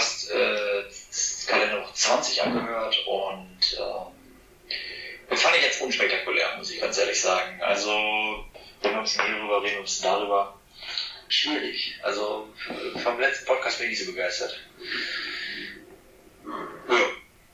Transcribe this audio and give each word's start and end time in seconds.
Podcast 0.00 0.30
äh, 0.32 1.50
Kalender 1.50 1.84
20 1.92 2.42
angehört 2.42 2.96
und 3.06 3.78
äh, 3.78 4.70
das 5.28 5.42
fand 5.42 5.56
ich 5.56 5.62
jetzt 5.62 5.82
unspektakulär, 5.82 6.46
muss 6.56 6.72
ich 6.72 6.80
ganz 6.80 6.98
ehrlich 6.98 7.20
sagen. 7.20 7.60
Also, 7.60 7.90
wenn 8.82 8.92
wir 8.92 8.98
ein 8.98 9.02
bisschen 9.02 9.24
hierüber 9.26 9.62
reden, 9.62 9.76
ein 9.76 9.82
bisschen 9.82 10.10
darüber. 10.10 10.58
Schwierig. 11.28 11.96
Also, 12.02 12.48
vom 13.04 13.20
letzten 13.20 13.46
Podcast 13.46 13.78
bin 13.78 13.90
ich 13.90 13.98
nicht 13.98 14.06
so 14.06 14.12
begeistert. 14.12 14.58
Ja. 16.88 16.94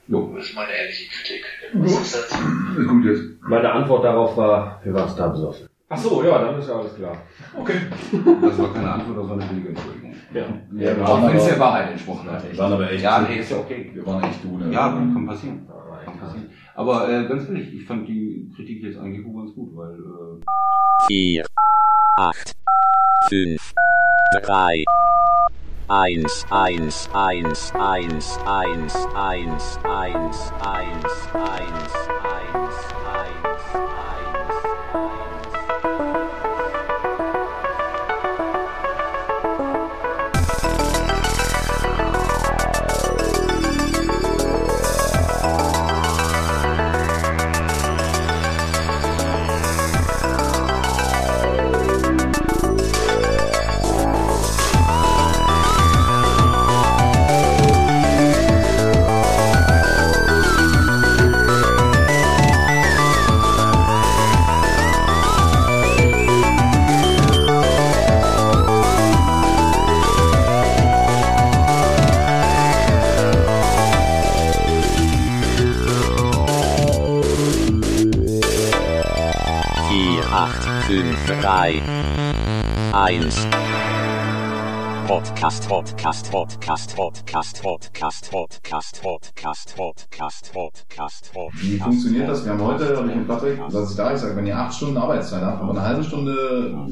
Jo. 0.07 0.33
Das 0.35 0.45
ist 0.47 0.55
meine 0.55 0.71
ehrliche 0.71 1.09
Kritik. 1.09 1.45
Was 1.73 1.91
ist 1.91 2.15
das? 2.15 2.29
Gut 2.29 3.05
jetzt. 3.05 3.23
Meine 3.41 3.71
Antwort 3.71 4.05
darauf 4.05 4.37
war, 4.37 4.81
wir 4.83 4.93
waren 4.93 5.15
da 5.15 5.27
besoffen. 5.27 5.66
Ach 5.89 5.97
so, 5.97 6.21
ja, 6.21 6.37
dann 6.43 6.59
ist 6.59 6.67
ja 6.67 6.75
alles 6.79 6.95
klar. 6.95 7.15
Okay. 7.57 7.75
Das 8.41 8.57
war 8.59 8.73
keine 8.73 8.91
Antwort, 8.91 9.17
das 9.19 9.29
war 9.29 9.37
eine 9.37 9.45
billige 9.45 9.69
Entschuldigung. 9.69 10.13
Ja. 10.33 10.41
Ja, 10.41 10.97
wir 10.97 11.05
Auch 11.05 11.21
waren 11.21 11.29
wenn 11.29 11.37
es 11.37 11.45
der 11.45 11.59
Wahrheit 11.59 11.91
entsprochen 11.91 12.29
hat. 12.29 12.43
wir 12.51 12.57
waren 12.57 12.73
aber 12.73 12.91
echt, 12.91 13.03
Ja, 13.03 13.21
nee, 13.21 13.37
ist 13.39 13.51
ja 13.51 13.57
okay. 13.57 13.91
wir 13.93 14.05
waren 14.05 14.23
echt 14.23 14.43
du, 14.43 14.57
ne? 14.57 14.73
Ja, 14.73 14.89
kann 14.89 15.25
passieren. 15.25 15.65
Kann 16.03 16.19
passieren. 16.19 16.49
Aber 16.75 17.09
äh, 17.09 17.25
ganz 17.27 17.47
ehrlich, 17.47 17.73
ich 17.73 17.85
fand 17.85 18.05
die 18.07 18.51
Kritik 18.55 18.83
jetzt 18.83 18.99
eigentlich 18.99 19.25
auch 19.25 19.37
ganz 19.39 19.55
gut, 19.55 19.69
weil 19.77 19.93
äh, 19.93 21.07
4, 21.07 21.45
8, 22.17 22.55
5, 23.29 23.73
3, 24.43 24.83
1, 25.87 26.45
1, 26.51 27.09
1, 27.13 27.73
1, 27.73 27.73
1, 27.73 28.37
1, 28.45 29.07
1, 29.15 29.15
1, 29.15 29.79
1, 29.85 29.85
1, 29.85 30.51
4, 33.71 34.56
8, 80.29 80.63
5, 80.87 81.41
3, 81.41 81.81
1. 82.93 83.47
Podcast, 85.07 85.69
Podcast, 85.69 86.29
Podcast, 86.29 86.95
Podcast, 86.95 87.63
Podcast, 87.63 88.31
Podcast, 88.31 88.31
Podcast, 88.31 89.01
Podcast, 89.01 89.73
Podcast, 89.77 90.51
Podcast. 90.53 91.31
Wie 91.61 91.77
funktioniert 91.77 92.27
das? 92.27 92.43
Wir 92.43 92.51
haben 92.51 92.61
heute, 92.61 92.97
habe 92.97 93.09
ich 93.09 93.15
mit 93.15 93.27
Patrick, 93.27 93.57
dass 93.71 93.91
ich 93.91 93.95
da, 93.95 94.13
ich 94.13 94.19
sage, 94.19 94.35
wenn 94.35 94.45
ihr 94.45 94.57
acht 94.57 94.73
Stunden 94.73 94.97
Arbeitszeit 94.97 95.41
habt, 95.43 95.61
aber 95.61 95.71
eine 95.71 95.81
halbe 95.81 96.03
Stunde, 96.03 96.87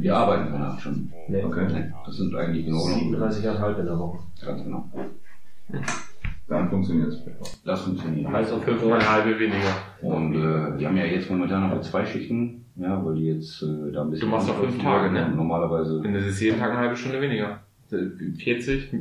wir 0.00 0.16
arbeiten 0.16 0.50
keine 0.50 0.66
acht 0.68 0.80
Stunden. 0.80 1.12
Nee. 1.28 1.44
okay, 1.44 1.92
Das 2.06 2.16
sind 2.16 2.34
eigentlich 2.34 2.72
Ordnung. 2.72 3.14
37,5 3.14 3.78
in 3.78 3.86
der 3.86 3.98
Woche. 3.98 4.18
Ganz 4.42 4.62
genau. 4.64 4.88
dann 6.48 6.68
funktioniert 6.70 7.08
es. 7.08 7.18
Das 7.64 7.82
funktioniert. 7.82 8.32
Also 8.34 8.58
fünfmal 8.58 9.06
halbe 9.06 9.38
weniger. 9.38 9.74
Und 10.02 10.34
äh, 10.34 10.78
wir 10.78 10.88
haben 10.88 10.96
ja 10.96 11.04
jetzt 11.04 11.30
momentan 11.30 11.68
noch 11.68 11.80
zwei 11.82 12.04
Schichten, 12.06 12.64
ja, 12.80 13.04
weil 13.04 13.14
die 13.14 13.26
jetzt 13.26 13.62
äh, 13.62 13.92
da 13.92 14.02
ein 14.02 14.10
bisschen. 14.10 14.28
Du 14.28 14.34
machst 14.34 14.48
doch 14.48 14.58
fünf 14.58 14.82
Tage, 14.82 15.12
ne? 15.12 15.28
Normalerweise. 15.28 16.00
Das 16.02 16.26
ist 16.26 16.40
jeden 16.40 16.58
Tag 16.58 16.70
eine 16.70 16.80
halbe 16.80 16.96
Stunde 16.96 17.20
weniger. 17.20 17.60
40 17.90 18.92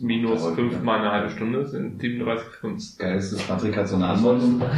minus 0.00 0.44
Aber- 0.44 0.54
5 0.54 0.82
mal 0.82 0.98
eine 1.00 1.10
halbe 1.12 1.30
Stunde 1.30 1.66
sind 1.66 2.00
37 2.00 2.46
Stunden. 2.58 2.82
Geil 2.98 3.16
ist, 3.18 3.32
dass 3.32 3.42
Patrick 3.42 3.76
hat 3.76 3.88
so 3.88 3.96
eine 3.96 4.06
Anwendung. 4.06 4.62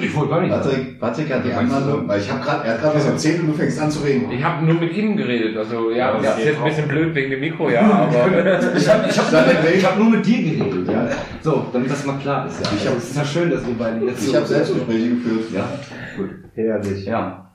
Ich 0.00 0.14
wollte 0.14 0.30
gar 0.30 0.40
nicht. 0.42 0.50
Patrick, 0.50 1.00
Patrick 1.00 1.32
hat 1.34 1.44
die 1.44 1.52
Anwendung, 1.52 2.06
weil 2.08 2.20
ich 2.20 2.30
habe 2.30 2.40
gerade, 2.44 2.66
er 2.66 2.74
hat 2.74 2.80
gerade 2.82 2.96
was 2.96 3.06
erzählt 3.06 3.40
und 3.40 3.46
du 3.48 3.52
fängst 3.54 3.80
an 3.80 3.90
zu 3.90 4.00
reden. 4.04 4.30
Ich 4.30 4.42
habe 4.42 4.64
nur 4.64 4.74
mit 4.74 4.96
ihm 4.96 5.16
geredet, 5.16 5.56
also 5.56 5.90
ja, 5.90 6.12
das 6.12 6.24
Ja, 6.24 6.32
ist 6.32 6.44
jetzt 6.44 6.58
ein 6.58 6.64
bisschen 6.64 6.88
blöd 6.88 7.14
wegen 7.14 7.30
dem 7.30 7.40
Mikro, 7.40 7.70
ja, 7.70 7.80
aber 8.08 8.76
Ich 8.76 8.88
habe 8.88 9.08
ich 9.08 9.18
hab 9.18 9.30
nur, 9.32 9.40
mit- 9.62 9.74
ich 9.76 9.84
hab 9.86 9.98
nur 9.98 10.10
mit 10.10 10.26
dir 10.26 10.42
geredet, 10.42 10.88
ja. 10.88 11.08
So, 11.42 11.66
damit 11.72 11.90
das 11.90 12.04
mal 12.06 12.18
klar 12.18 12.46
ist. 12.46 12.60
Ja. 12.64 12.70
Ich 12.76 12.86
hab- 12.88 12.96
es 12.96 13.10
ist 13.10 13.16
ja 13.16 13.24
schön, 13.24 13.50
dass 13.50 13.66
wir 13.66 13.74
beide 13.78 14.04
jetzt 14.06 14.26
Ich 14.28 14.34
habe 14.34 14.46
Selbstgespräche 14.46 15.10
geführt. 15.10 15.44
Ja, 15.54 15.68
gut. 16.16 16.30
Herrlich. 16.54 17.04
Ja. 17.06 17.50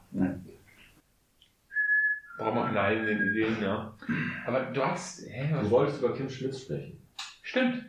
Brauchen 2.44 2.56
wir 2.58 2.66
keine 2.66 2.82
eigenen 2.82 3.32
Ideen, 3.32 3.58
ja. 3.62 3.96
Aber 4.46 4.62
du 4.62 4.84
hast, 4.84 5.26
hä, 5.28 5.50
Du 5.62 5.70
wolltest 5.72 6.00
über 6.00 6.14
Kim 6.14 6.30
Schmitz 6.30 6.62
sprechen. 6.62 7.00
Stimmt, 7.42 7.86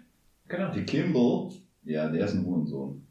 genau. 0.48 0.70
Die 0.72 0.84
Kimball, 0.84 1.50
ja, 1.84 2.08
der 2.08 2.24
ist 2.24 2.34
ein 2.34 2.44
Hurensohn. 2.44 3.03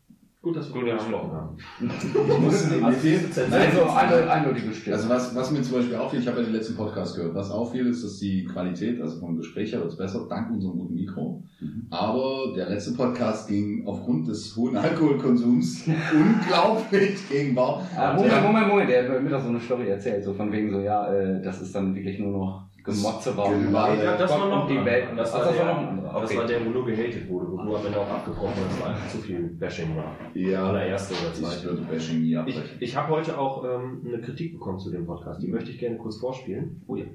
Gut, 0.43 0.57
dass 0.57 0.73
wir 0.73 0.81
Gut, 0.81 0.89
darüber 0.89 0.97
gesprochen 0.97 1.31
haben. 1.31 1.57
Ich 1.79 2.39
muss 2.41 2.97
fehlt, 2.97 3.53
Also 3.53 3.83
eine 3.85 4.29
eindeutige 4.29 4.73
Stimme. 4.73 4.97
Also 4.97 5.07
was, 5.07 5.33
was 5.33 5.51
mir 5.51 5.61
zum 5.61 5.77
Beispiel 5.77 5.95
auffiel, 5.95 6.19
ich 6.19 6.27
habe 6.27 6.39
ja 6.39 6.43
den 6.43 6.51
letzten 6.51 6.75
Podcast 6.75 7.15
gehört, 7.15 7.33
was 7.33 7.49
auffiel, 7.49 7.87
ist, 7.87 8.03
dass 8.03 8.19
die 8.19 8.43
Qualität, 8.43 9.01
also 9.01 9.21
vom 9.21 9.37
Gespräch 9.37 9.71
her 9.71 9.79
wird 9.79 9.91
es 9.91 9.97
besser, 9.97 10.27
dank 10.29 10.51
unserem 10.51 10.79
guten 10.79 10.95
Mikro. 10.95 11.41
Mhm. 11.61 11.87
Aber 11.89 12.51
der 12.57 12.67
letzte 12.67 12.91
Podcast 12.91 13.47
ging 13.47 13.87
aufgrund 13.87 14.27
des 14.27 14.53
hohen 14.57 14.75
Alkoholkonsums 14.75 15.87
unglaublich 16.13 17.29
gegen 17.29 17.55
Bar. 17.55 17.81
Ah, 17.95 18.13
Moment, 18.13 18.43
Moment, 18.43 18.67
Moment, 18.67 18.89
der 18.89 19.09
hat 19.09 19.23
mir 19.23 19.29
doch 19.29 19.41
so 19.41 19.47
eine 19.47 19.61
Story 19.61 19.87
erzählt, 19.87 20.25
so 20.25 20.33
von 20.33 20.51
wegen 20.51 20.69
so, 20.69 20.81
ja, 20.81 21.07
äh, 21.13 21.41
das 21.41 21.61
ist 21.61 21.73
dann 21.73 21.95
wirklich 21.95 22.19
nur 22.19 22.37
noch 22.37 22.65
Gemotze 22.83 23.37
war. 23.37 23.49
Genau. 23.49 23.93
Ja, 23.93 24.17
das 24.17 24.29
war 24.31 24.49
noch 24.49 24.67
die 24.67 24.77
ein 24.77 24.85
Welt. 24.85 25.07
Das 25.17 25.33
war 25.33 25.39
das 25.45 25.57
war 25.57 25.65
der- 25.65 25.91
noch. 25.93 26.21
Das 26.21 26.35
war 26.35 26.45
der, 26.45 26.65
wo 26.65 26.69
nur 26.69 26.85
gehatet 26.85 27.27
wurde, 27.29 27.51
wo 27.51 27.57
du 27.57 27.75
am 27.77 27.85
Ende 27.85 27.99
auch 27.99 28.09
abgebrochen 28.09 28.53
hast, 28.69 28.81
weil 28.81 28.89
einfach 28.93 29.07
zu 29.09 29.17
viel 29.19 29.39
Bashing 29.39 29.95
war. 29.95 30.15
Ja, 30.33 30.67
Allererste 30.67 31.13
oder 31.15 31.29
ich 31.33 31.39
zweite. 31.39 31.63
würde 31.63 31.81
Bashing 31.83 32.21
nie 32.21 32.31
Ich, 32.31 32.37
abbrechen. 32.37 32.77
ich 32.81 32.95
habe 32.95 33.07
heute 33.13 33.37
auch 33.37 33.63
ähm, 33.63 34.03
eine 34.05 34.21
Kritik 34.21 34.53
bekommen 34.53 34.79
zu 34.79 34.91
dem 34.91 35.05
Podcast. 35.05 35.41
Die 35.41 35.47
möchte 35.47 35.71
ich 35.71 35.79
gerne 35.79 35.97
kurz 35.97 36.17
vorspielen. 36.17 36.81
Oh 36.87 36.95
ja. 36.95 37.05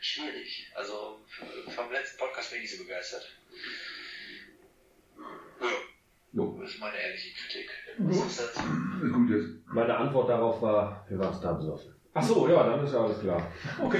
Schwierig. 0.00 0.72
Also, 0.74 0.92
vom 1.68 1.92
letzten 1.92 2.18
Podcast 2.18 2.50
bin 2.50 2.62
ich 2.62 2.70
nicht 2.70 2.78
so 2.78 2.84
begeistert. 2.84 3.26
Ja. 5.60 5.66
Jo. 6.32 6.58
Das 6.60 6.70
ist 6.70 6.80
meine 6.80 6.96
ehrliche 6.96 7.30
Kritik. 7.34 7.70
Was 7.98 8.16
ist 8.26 8.40
das? 8.56 8.64
Gut 9.12 9.30
jetzt. 9.30 9.48
Meine 9.66 9.96
Antwort 9.96 10.28
darauf 10.28 10.62
war, 10.62 11.04
wir 11.08 11.18
waren 11.18 11.40
da 11.42 11.52
besoffen. 11.52 11.92
Ach 12.18 12.22
so, 12.22 12.48
ja, 12.48 12.62
dann 12.68 12.84
ist 12.84 12.92
ja 12.92 13.00
alles 13.04 13.20
klar. 13.20 13.42
Okay. 13.84 13.98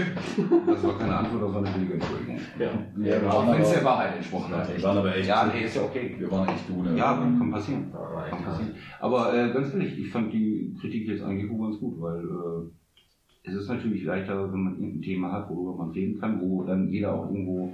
Das 0.66 0.82
war 0.82 0.98
keine 0.98 1.16
Antwort, 1.16 1.42
das 1.44 1.54
war 1.54 1.62
eine 1.64 1.70
billige 1.70 1.94
Entschuldigung. 1.94 2.38
Ja. 2.58 2.66
Ja, 2.66 3.22
wir 3.22 3.32
Auch 3.32 3.52
wenn 3.52 3.60
es 3.62 3.70
der 3.72 3.84
Wahrheit 3.84 4.16
entsprochen 4.16 4.54
hat. 4.56 4.76
wir 4.76 4.82
waren 4.82 4.98
aber 4.98 5.16
echt, 5.16 5.28
Ja, 5.28 5.46
nee, 5.52 5.64
ist 5.64 5.76
ja 5.76 5.82
okay. 5.82 6.16
wir 6.18 6.30
waren 6.30 6.48
echt 6.48 6.68
du, 6.68 6.82
ne? 6.82 6.96
Ja, 6.96 7.14
kann 7.14 7.50
passieren. 7.50 7.86
Aber 7.92 8.22
Kann 8.28 8.44
passieren. 8.44 8.74
Aber 9.00 9.34
äh, 9.34 9.52
ganz 9.52 9.72
ehrlich, 9.72 9.98
ich 9.98 10.10
fand 10.10 10.32
die 10.32 10.74
Kritik 10.80 11.06
jetzt 11.08 11.22
eigentlich 11.22 11.50
auch 11.50 11.62
ganz 11.62 11.78
gut, 11.78 12.00
weil 12.00 12.20
äh, 12.24 13.48
es 13.48 13.54
ist 13.54 13.68
natürlich 13.68 14.02
leichter, 14.04 14.52
wenn 14.52 14.62
man 14.64 14.74
irgendein 14.74 15.02
Thema 15.02 15.32
hat, 15.32 15.48
worüber 15.48 15.84
man 15.84 15.90
reden 15.92 16.18
kann, 16.20 16.40
wo 16.40 16.64
dann 16.64 16.88
jeder 16.88 17.14
auch 17.14 17.26
irgendwo, 17.30 17.72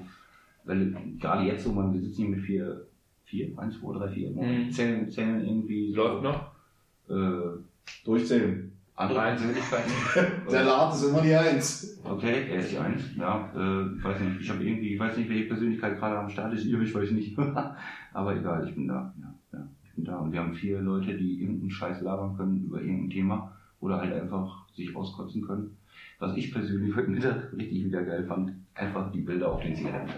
weil 0.64 0.94
gerade 1.20 1.44
jetzt 1.44 1.64
so, 1.64 1.72
man 1.72 1.92
wir 1.92 2.00
sitzen 2.00 2.22
hier 2.26 2.28
mit 2.36 2.40
vier, 2.40 2.86
vier, 3.24 3.48
eins, 3.58 3.80
zwei, 3.80 3.98
drei, 3.98 4.08
vier, 4.08 4.30
Mhm. 4.30 4.70
zählen, 4.70 5.10
zählen 5.10 5.42
irgendwie 5.44 5.92
Läuft 5.92 6.22
noch? 6.22 6.52
Äh, 7.08 7.58
Durchzählen. 8.04 8.70
Andere 8.96 9.20
Persönlichkeiten. 9.20 9.92
Der 10.50 10.64
Lad 10.64 10.94
ist 10.94 11.04
immer 11.04 11.20
die 11.20 11.34
Eins. 11.34 12.00
Okay, 12.04 12.46
er 12.48 12.58
ist 12.60 12.72
die 12.72 12.78
Eins, 12.78 13.02
ja. 13.16 13.50
Äh, 13.54 13.96
ich 13.96 14.04
weiß 14.04 14.20
nicht, 14.20 14.40
ich 14.40 14.50
habe 14.50 14.64
irgendwie, 14.64 14.94
ich 14.94 15.00
weiß 15.00 15.16
nicht, 15.16 15.28
welche 15.28 15.48
Persönlichkeit 15.48 15.98
gerade 15.98 16.18
am 16.18 16.28
Start 16.28 16.54
ist, 16.54 16.64
ihr, 16.64 16.80
ich 16.80 16.94
weiß 16.94 17.10
nicht. 17.10 17.36
Aber 18.12 18.36
egal, 18.36 18.68
ich 18.68 18.74
bin 18.74 18.86
da. 18.86 19.12
Ja, 19.20 19.34
ja, 19.52 19.66
ich 19.84 19.94
bin 19.94 20.04
da. 20.04 20.18
Und 20.18 20.32
wir 20.32 20.40
haben 20.40 20.54
vier 20.54 20.80
Leute, 20.80 21.16
die 21.16 21.42
irgendeinen 21.42 21.70
Scheiß 21.70 22.02
labern 22.02 22.36
können 22.36 22.64
über 22.64 22.80
irgendein 22.80 23.10
Thema 23.10 23.52
oder 23.80 23.98
halt 23.98 24.12
einfach 24.12 24.68
sich 24.74 24.94
auskotzen 24.94 25.42
können. 25.42 25.76
Was 26.20 26.36
ich 26.36 26.52
persönlich 26.52 26.94
heute 26.94 27.10
Mittag 27.10 27.52
richtig 27.52 27.84
wieder 27.84 28.02
geil 28.02 28.24
fand, 28.24 28.52
einfach 28.74 29.10
die 29.10 29.20
Bilder 29.20 29.52
auf 29.52 29.62
den 29.62 29.74
Zigaretten. 29.74 30.10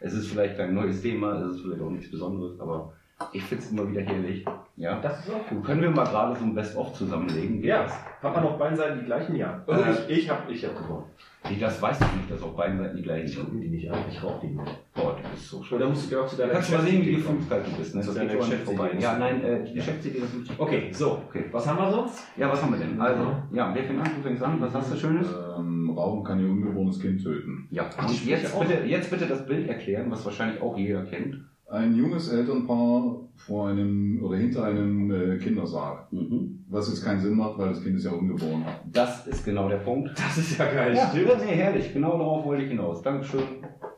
Es 0.00 0.14
ist 0.14 0.28
vielleicht 0.28 0.56
kein 0.56 0.74
neues 0.74 1.02
Thema, 1.02 1.34
es 1.34 1.56
ist 1.56 1.62
vielleicht 1.62 1.82
auch 1.82 1.90
nichts 1.90 2.10
Besonderes, 2.10 2.58
aber 2.60 2.92
ich 3.32 3.42
finde 3.44 3.64
es 3.64 3.70
immer 3.70 3.88
wieder 3.90 4.02
herrlich. 4.02 4.44
Ja. 4.76 5.00
Das 5.00 5.20
ist 5.26 5.32
auch 5.32 5.46
gut. 5.48 5.64
Können 5.64 5.80
wir 5.80 5.90
mal 5.90 6.04
gerade 6.04 6.38
so 6.38 6.44
ein 6.44 6.54
Best-of 6.54 6.92
zusammenlegen? 6.92 7.62
Ja, 7.62 7.86
hat 8.22 8.34
man 8.34 8.44
auf 8.44 8.58
beiden 8.58 8.76
Seiten 8.76 8.98
die 9.00 9.06
gleichen? 9.06 9.34
Ja. 9.36 9.64
Äh, 9.66 9.92
ich 10.08 10.18
ich 10.24 10.30
habe 10.30 10.52
ich 10.52 10.62
hab 10.64 10.76
gewonnen. 10.76 11.04
Nee, 11.48 11.56
das 11.58 11.80
weiß 11.80 11.98
ich 12.00 12.16
nicht, 12.16 12.30
dass 12.30 12.42
auf 12.42 12.54
beiden 12.56 12.78
Seiten 12.78 12.96
die 12.96 13.02
gleichen 13.02 13.26
Ich 13.26 13.34
sind. 13.34 13.44
gucke 13.46 13.58
die 13.60 13.68
nicht 13.68 13.90
an, 13.90 13.98
ich 14.10 14.22
rauche 14.22 14.40
die 14.46 14.52
nicht. 14.52 14.78
Boah, 14.94 15.16
du 15.16 15.28
bist 15.30 15.48
so 15.48 15.62
schön. 15.62 15.78
Oder 15.78 15.88
musst 15.88 16.06
du 16.10 16.14
dir 16.16 16.22
auch 16.22 16.26
zu 16.26 16.36
deiner 16.36 16.52
Kannst 16.52 16.70
du 16.70 16.74
mal 16.76 16.82
sehen, 16.82 17.02
wie 17.06 17.14
gefühlskalt 17.14 17.66
du 17.66 17.70
bist, 17.78 17.94
ne? 17.94 18.00
Das 18.04 18.14
geht 18.14 18.22
aber 18.22 18.32
nicht 18.34 18.40
Geschäftsidee 18.50 18.76
vorbei. 18.76 18.90
Ja, 18.98 19.14
du- 19.14 19.20
nein, 19.20 19.44
äh, 19.44 19.62
die 19.64 19.68
Ja. 19.70 19.74
Geschäftsidee 19.76 20.18
ist 20.18 20.34
wirklich. 20.34 20.60
Okay, 20.60 20.88
so. 20.92 21.22
Okay. 21.28 21.44
Was 21.52 21.66
haben 21.66 21.78
wir 21.78 21.90
sonst? 21.90 22.24
Ja, 22.36 22.52
was 22.52 22.62
haben 22.62 22.72
wir 22.72 22.78
denn? 22.78 23.00
Also, 23.00 23.36
ja, 23.52 23.74
wer 23.74 23.84
fängt 23.84 24.00
an? 24.00 24.10
Du 24.16 24.22
fängst 24.22 24.42
an. 24.42 24.60
Was 24.60 24.74
hast 24.74 24.92
du 24.92 24.96
Schönes? 24.96 25.28
Ähm, 25.58 25.90
Rauchen 25.96 26.22
kann 26.24 26.38
ihr 26.40 26.50
ungeborenes 26.50 27.00
Kind 27.00 27.22
töten. 27.22 27.66
Ja, 27.70 27.84
und 27.98 28.26
jetzt 28.26 28.58
bitte, 28.60 28.84
jetzt 28.84 29.10
bitte 29.10 29.26
das 29.26 29.46
Bild 29.46 29.68
erklären, 29.68 30.10
was 30.10 30.22
wahrscheinlich 30.26 30.60
auch 30.60 30.76
jeder 30.76 31.04
kennt. 31.04 31.36
Ein 31.68 31.96
junges 31.96 32.28
Elternpaar 32.28 33.16
vor 33.34 33.68
einem 33.68 34.22
oder 34.22 34.36
hinter 34.36 34.64
einem 34.64 35.10
äh, 35.10 35.38
Kindersarg. 35.38 36.12
Mhm. 36.12 36.64
Was 36.68 36.88
jetzt 36.88 37.04
keinen 37.04 37.20
Sinn 37.20 37.36
macht, 37.36 37.58
weil 37.58 37.70
das 37.70 37.82
Kind 37.82 37.96
ist 37.96 38.04
ja 38.04 38.12
ungeboren. 38.12 38.64
Das 38.92 39.26
ist 39.26 39.44
genau 39.44 39.68
der 39.68 39.78
Punkt. 39.78 40.10
Das 40.16 40.38
ist 40.38 40.58
ja 40.58 40.64
geil, 40.72 40.94
Ja, 40.94 41.08
stimmt. 41.08 41.38
nee, 41.44 41.54
herrlich. 41.56 41.92
Genau 41.92 42.18
darauf 42.18 42.44
wollte 42.44 42.62
ich 42.64 42.70
hinaus. 42.70 43.02
Dankeschön. 43.02 43.42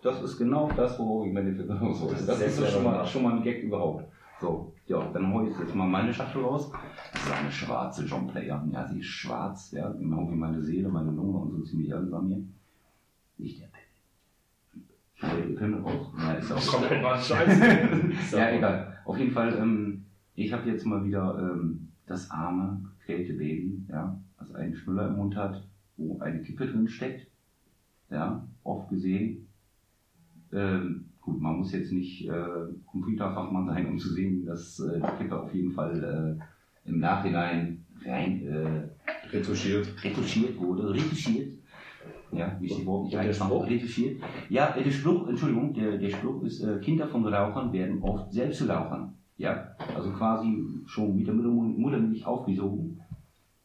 Das 0.02 0.22
ist 0.22 0.38
genau 0.38 0.70
das, 0.74 0.98
worauf 0.98 1.26
ich 1.26 1.32
meine 1.32 1.50
hinaus 1.52 2.00
wollte. 2.00 2.24
Das 2.24 2.40
ist 2.40 2.60
Das 2.60 2.72
schon 2.72 2.84
mal, 2.84 3.04
schon 3.06 3.22
mal 3.22 3.36
ein 3.36 3.42
Gag 3.42 3.62
überhaupt. 3.62 4.04
So, 4.40 4.72
ja, 4.86 5.02
dann 5.12 5.32
hole 5.34 5.50
ich 5.50 5.58
jetzt 5.58 5.74
mal 5.74 5.86
meine 5.88 6.14
Schachtel 6.14 6.42
raus. 6.42 6.70
Das 7.12 7.22
ist 7.24 7.32
eine 7.32 7.50
schwarze 7.50 8.04
John 8.04 8.28
Player. 8.28 8.64
Ja, 8.72 8.86
sie 8.86 9.00
ist 9.00 9.06
schwarz, 9.06 9.72
ja, 9.72 9.90
genau 9.90 10.30
wie 10.30 10.36
meine 10.36 10.62
Seele, 10.62 10.88
meine 10.88 11.10
Lunge 11.10 11.38
und 11.38 11.50
so 11.50 11.62
ziemlich 11.62 11.92
alles 11.92 12.12
an 12.12 12.28
mir. 12.28 12.38
Nicht 13.36 13.60
der 13.60 13.67
Die 15.20 15.52
Pimmel 15.54 15.80
raus. 15.80 16.12
Ja, 16.16 16.32
ist 16.34 16.52
auch 16.52 16.66
Komplett 16.66 17.02
was 17.02 17.26
scheiße. 17.28 18.36
ja, 18.36 18.50
egal. 18.50 18.98
Auf 19.04 19.18
jeden 19.18 19.32
Fall, 19.32 19.56
ähm, 19.58 20.04
ich 20.34 20.52
habe 20.52 20.68
jetzt 20.68 20.86
mal 20.86 21.04
wieder 21.04 21.36
ähm, 21.40 21.88
das 22.06 22.30
arme, 22.30 22.84
quälte 23.04 23.32
Baby, 23.34 23.84
ja, 23.88 24.18
das 24.38 24.54
einen 24.54 24.74
Schnuller 24.76 25.08
im 25.08 25.16
Mund 25.16 25.36
hat, 25.36 25.66
wo 25.96 26.18
eine 26.20 26.42
Kippe 26.42 26.66
drin 26.66 26.86
steckt. 26.88 27.26
Ja, 28.10 28.46
oft 28.62 28.88
gesehen. 28.90 29.48
Ähm, 30.52 31.06
gut, 31.20 31.40
man 31.40 31.56
muss 31.58 31.72
jetzt 31.72 31.92
nicht 31.92 32.28
äh, 32.28 32.46
Computerfachmann 32.86 33.66
sein, 33.66 33.86
um 33.86 33.98
zu 33.98 34.10
sehen, 34.10 34.46
dass 34.46 34.78
äh, 34.80 35.00
die 35.00 35.22
Kippe 35.22 35.42
auf 35.42 35.52
jeden 35.52 35.72
Fall 35.72 36.38
äh, 36.86 36.88
im 36.88 37.00
Nachhinein 37.00 37.84
rein 38.04 38.46
äh, 38.46 38.88
Retuschiert. 39.30 39.88
retuschiert 40.02 40.56
wurde, 40.58 40.94
retuschiert. 40.94 41.57
Ja, 42.32 42.56
wie 42.60 42.66
ist 42.66 42.78
die 42.78 42.86
Wort 42.86 43.04
nicht 43.04 43.16
Und 43.16 43.24
der 43.24 43.32
Spruch? 43.32 43.66
retuschiert. 43.66 44.20
Ja, 44.48 44.72
der 44.72 44.90
Spruch, 44.90 45.28
Entschuldigung, 45.28 45.72
der, 45.72 45.96
der 45.98 46.10
Spruch 46.10 46.42
ist, 46.42 46.60
äh, 46.62 46.78
Kinder 46.80 47.06
von 47.06 47.26
Rauchern 47.26 47.72
werden 47.72 48.02
oft 48.02 48.32
selbst 48.32 48.58
zu 48.58 48.66
Rauchern. 48.68 49.14
Ja, 49.38 49.68
also 49.94 50.10
quasi 50.10 50.58
schon 50.86 51.16
mit 51.16 51.26
der 51.26 51.34
Mutter- 51.34 51.48
Muttermilch 51.48 52.26
aufgesogen. 52.26 53.00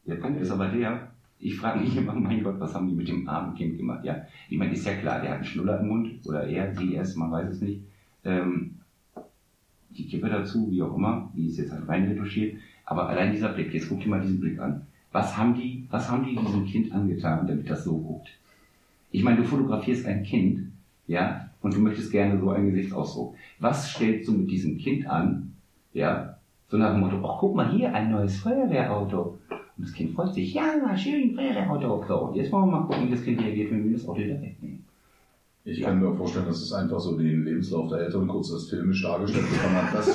Der 0.06 0.16
Punkt 0.16 0.40
ist 0.40 0.50
aber 0.50 0.68
der, 0.68 1.08
ich 1.38 1.56
frage 1.56 1.80
mich 1.80 1.96
immer, 1.96 2.14
mein 2.14 2.42
Gott, 2.42 2.58
was 2.60 2.74
haben 2.74 2.88
die 2.88 2.94
mit 2.94 3.08
dem 3.08 3.28
armen 3.28 3.54
Kind 3.54 3.76
gemacht? 3.76 4.04
Ja, 4.04 4.24
ich 4.48 4.56
meine, 4.56 4.72
ist 4.72 4.86
ja 4.86 4.94
klar, 4.94 5.20
der 5.20 5.30
hat 5.30 5.36
einen 5.38 5.44
Schnuller 5.44 5.80
im 5.80 5.88
Mund 5.88 6.10
oder 6.26 6.46
er, 6.46 6.74
sie, 6.74 6.94
es, 6.96 7.16
man 7.16 7.30
weiß 7.30 7.48
es 7.50 7.60
nicht. 7.60 7.80
Ähm, 8.24 8.76
die 9.90 10.06
Kippe 10.06 10.28
dazu, 10.28 10.70
wie 10.70 10.82
auch 10.82 10.96
immer, 10.96 11.30
die 11.34 11.46
ist 11.46 11.58
jetzt 11.58 11.72
halt 11.72 11.86
rein 11.88 12.04
retuschiert. 12.08 12.56
Aber 12.84 13.08
allein 13.08 13.32
dieser 13.32 13.50
Blick, 13.50 13.72
jetzt 13.74 13.88
guck 13.88 14.00
dir 14.00 14.08
mal 14.08 14.20
diesen 14.20 14.40
Blick 14.40 14.58
an. 14.58 14.82
Was 15.12 15.36
haben 15.36 15.54
die, 15.54 15.86
was 15.90 16.10
haben 16.10 16.24
die 16.24 16.34
diesem 16.36 16.64
Kind 16.66 16.92
angetan, 16.92 17.46
damit 17.46 17.68
das 17.70 17.84
so 17.84 17.96
guckt? 17.98 18.28
Ich 19.14 19.22
meine, 19.22 19.36
du 19.36 19.44
fotografierst 19.44 20.06
ein 20.06 20.24
Kind, 20.24 20.72
ja, 21.06 21.48
und 21.62 21.72
du 21.72 21.78
möchtest 21.78 22.10
gerne 22.10 22.36
so 22.36 22.50
einen 22.50 22.72
Gesichtsausdruck. 22.72 23.36
Was 23.60 23.92
stellst 23.92 24.26
du 24.26 24.32
mit 24.32 24.50
diesem 24.50 24.76
Kind 24.76 25.06
an, 25.06 25.54
ja, 25.92 26.38
so 26.66 26.76
nach 26.76 26.90
dem 26.90 27.00
Motto, 27.02 27.24
ach, 27.24 27.38
guck 27.38 27.54
mal 27.54 27.70
hier, 27.70 27.94
ein 27.94 28.10
neues 28.10 28.38
Feuerwehrauto. 28.38 29.38
Und 29.50 29.86
das 29.86 29.92
Kind 29.92 30.14
freut 30.16 30.34
sich, 30.34 30.52
ja, 30.52 30.96
schön, 30.96 31.32
Feuerwehrauto. 31.36 32.04
So, 32.08 32.16
und 32.22 32.34
jetzt 32.34 32.50
wollen 32.50 32.66
wir 32.66 32.80
mal 32.80 32.86
gucken, 32.88 33.06
wie 33.06 33.12
das 33.12 33.22
Kind 33.22 33.40
reagiert, 33.40 33.70
wenn 33.70 33.84
wir 33.84 33.92
das 33.92 34.08
Auto 34.08 34.18
wieder 34.18 34.42
wegnehmen. 34.42 34.83
Ich 35.66 35.80
kann 35.80 35.98
mir 35.98 36.14
vorstellen, 36.14 36.44
dass 36.46 36.60
es 36.60 36.72
einfach 36.74 37.00
so 37.00 37.16
den 37.16 37.42
Lebenslauf 37.46 37.88
der 37.88 38.00
Eltern 38.00 38.28
kurz 38.28 38.50
das 38.50 38.68
filmisch 38.68 39.02
dargestellt 39.02 39.46
bekommen 39.50 39.76
hat. 39.76 39.94
Das, 39.94 40.08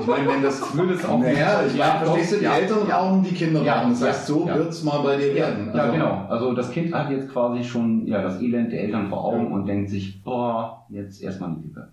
ich 0.00 0.06
meine, 0.08 0.26
wenn 0.28 0.42
das 0.42 0.76
Würde 0.76 0.94
es 0.94 1.04
auch 1.04 1.20
Naja, 1.20 1.62
nicht- 1.62 1.74
ich 1.74 1.78
Ja, 1.78 1.86
meine, 1.94 2.06
verstehst 2.06 2.32
du, 2.32 2.36
die 2.38 2.44
ja, 2.44 2.56
Eltern 2.56 2.88
ja. 2.88 2.98
rauchen, 2.98 3.22
die 3.22 3.32
Kinder 3.34 3.62
Ja, 3.62 3.78
rauchen. 3.78 3.90
Das 3.92 4.00
ja, 4.00 4.06
heißt, 4.08 4.26
so 4.26 4.46
ja. 4.48 4.56
wird's 4.56 4.82
mal 4.82 4.98
bei 5.04 5.16
dir 5.16 5.28
Ja, 5.28 5.34
werden. 5.46 5.70
ja, 5.72 5.82
Also, 5.82 5.92
genau. 5.92 6.26
Also 6.28 6.52
das 6.52 6.70
Kind 6.72 6.92
hat 6.92 7.10
jetzt 7.12 7.28
quasi 7.30 7.62
schon 7.62 8.08
ja, 8.08 8.22
das 8.22 8.42
Elend 8.42 8.72
der 8.72 8.80
Eltern 8.82 9.08
vor 9.08 9.24
Augen 9.24 9.52
und 9.52 9.66
denkt 9.66 9.88
sich, 9.88 10.20
boah, 10.24 10.84
jetzt 10.88 11.22
erstmal 11.22 11.50
eine 11.50 11.58
Kippe. 11.60 11.88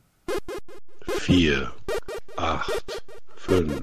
4, 1.05 1.71
8, 2.37 3.03
5, 3.35 3.81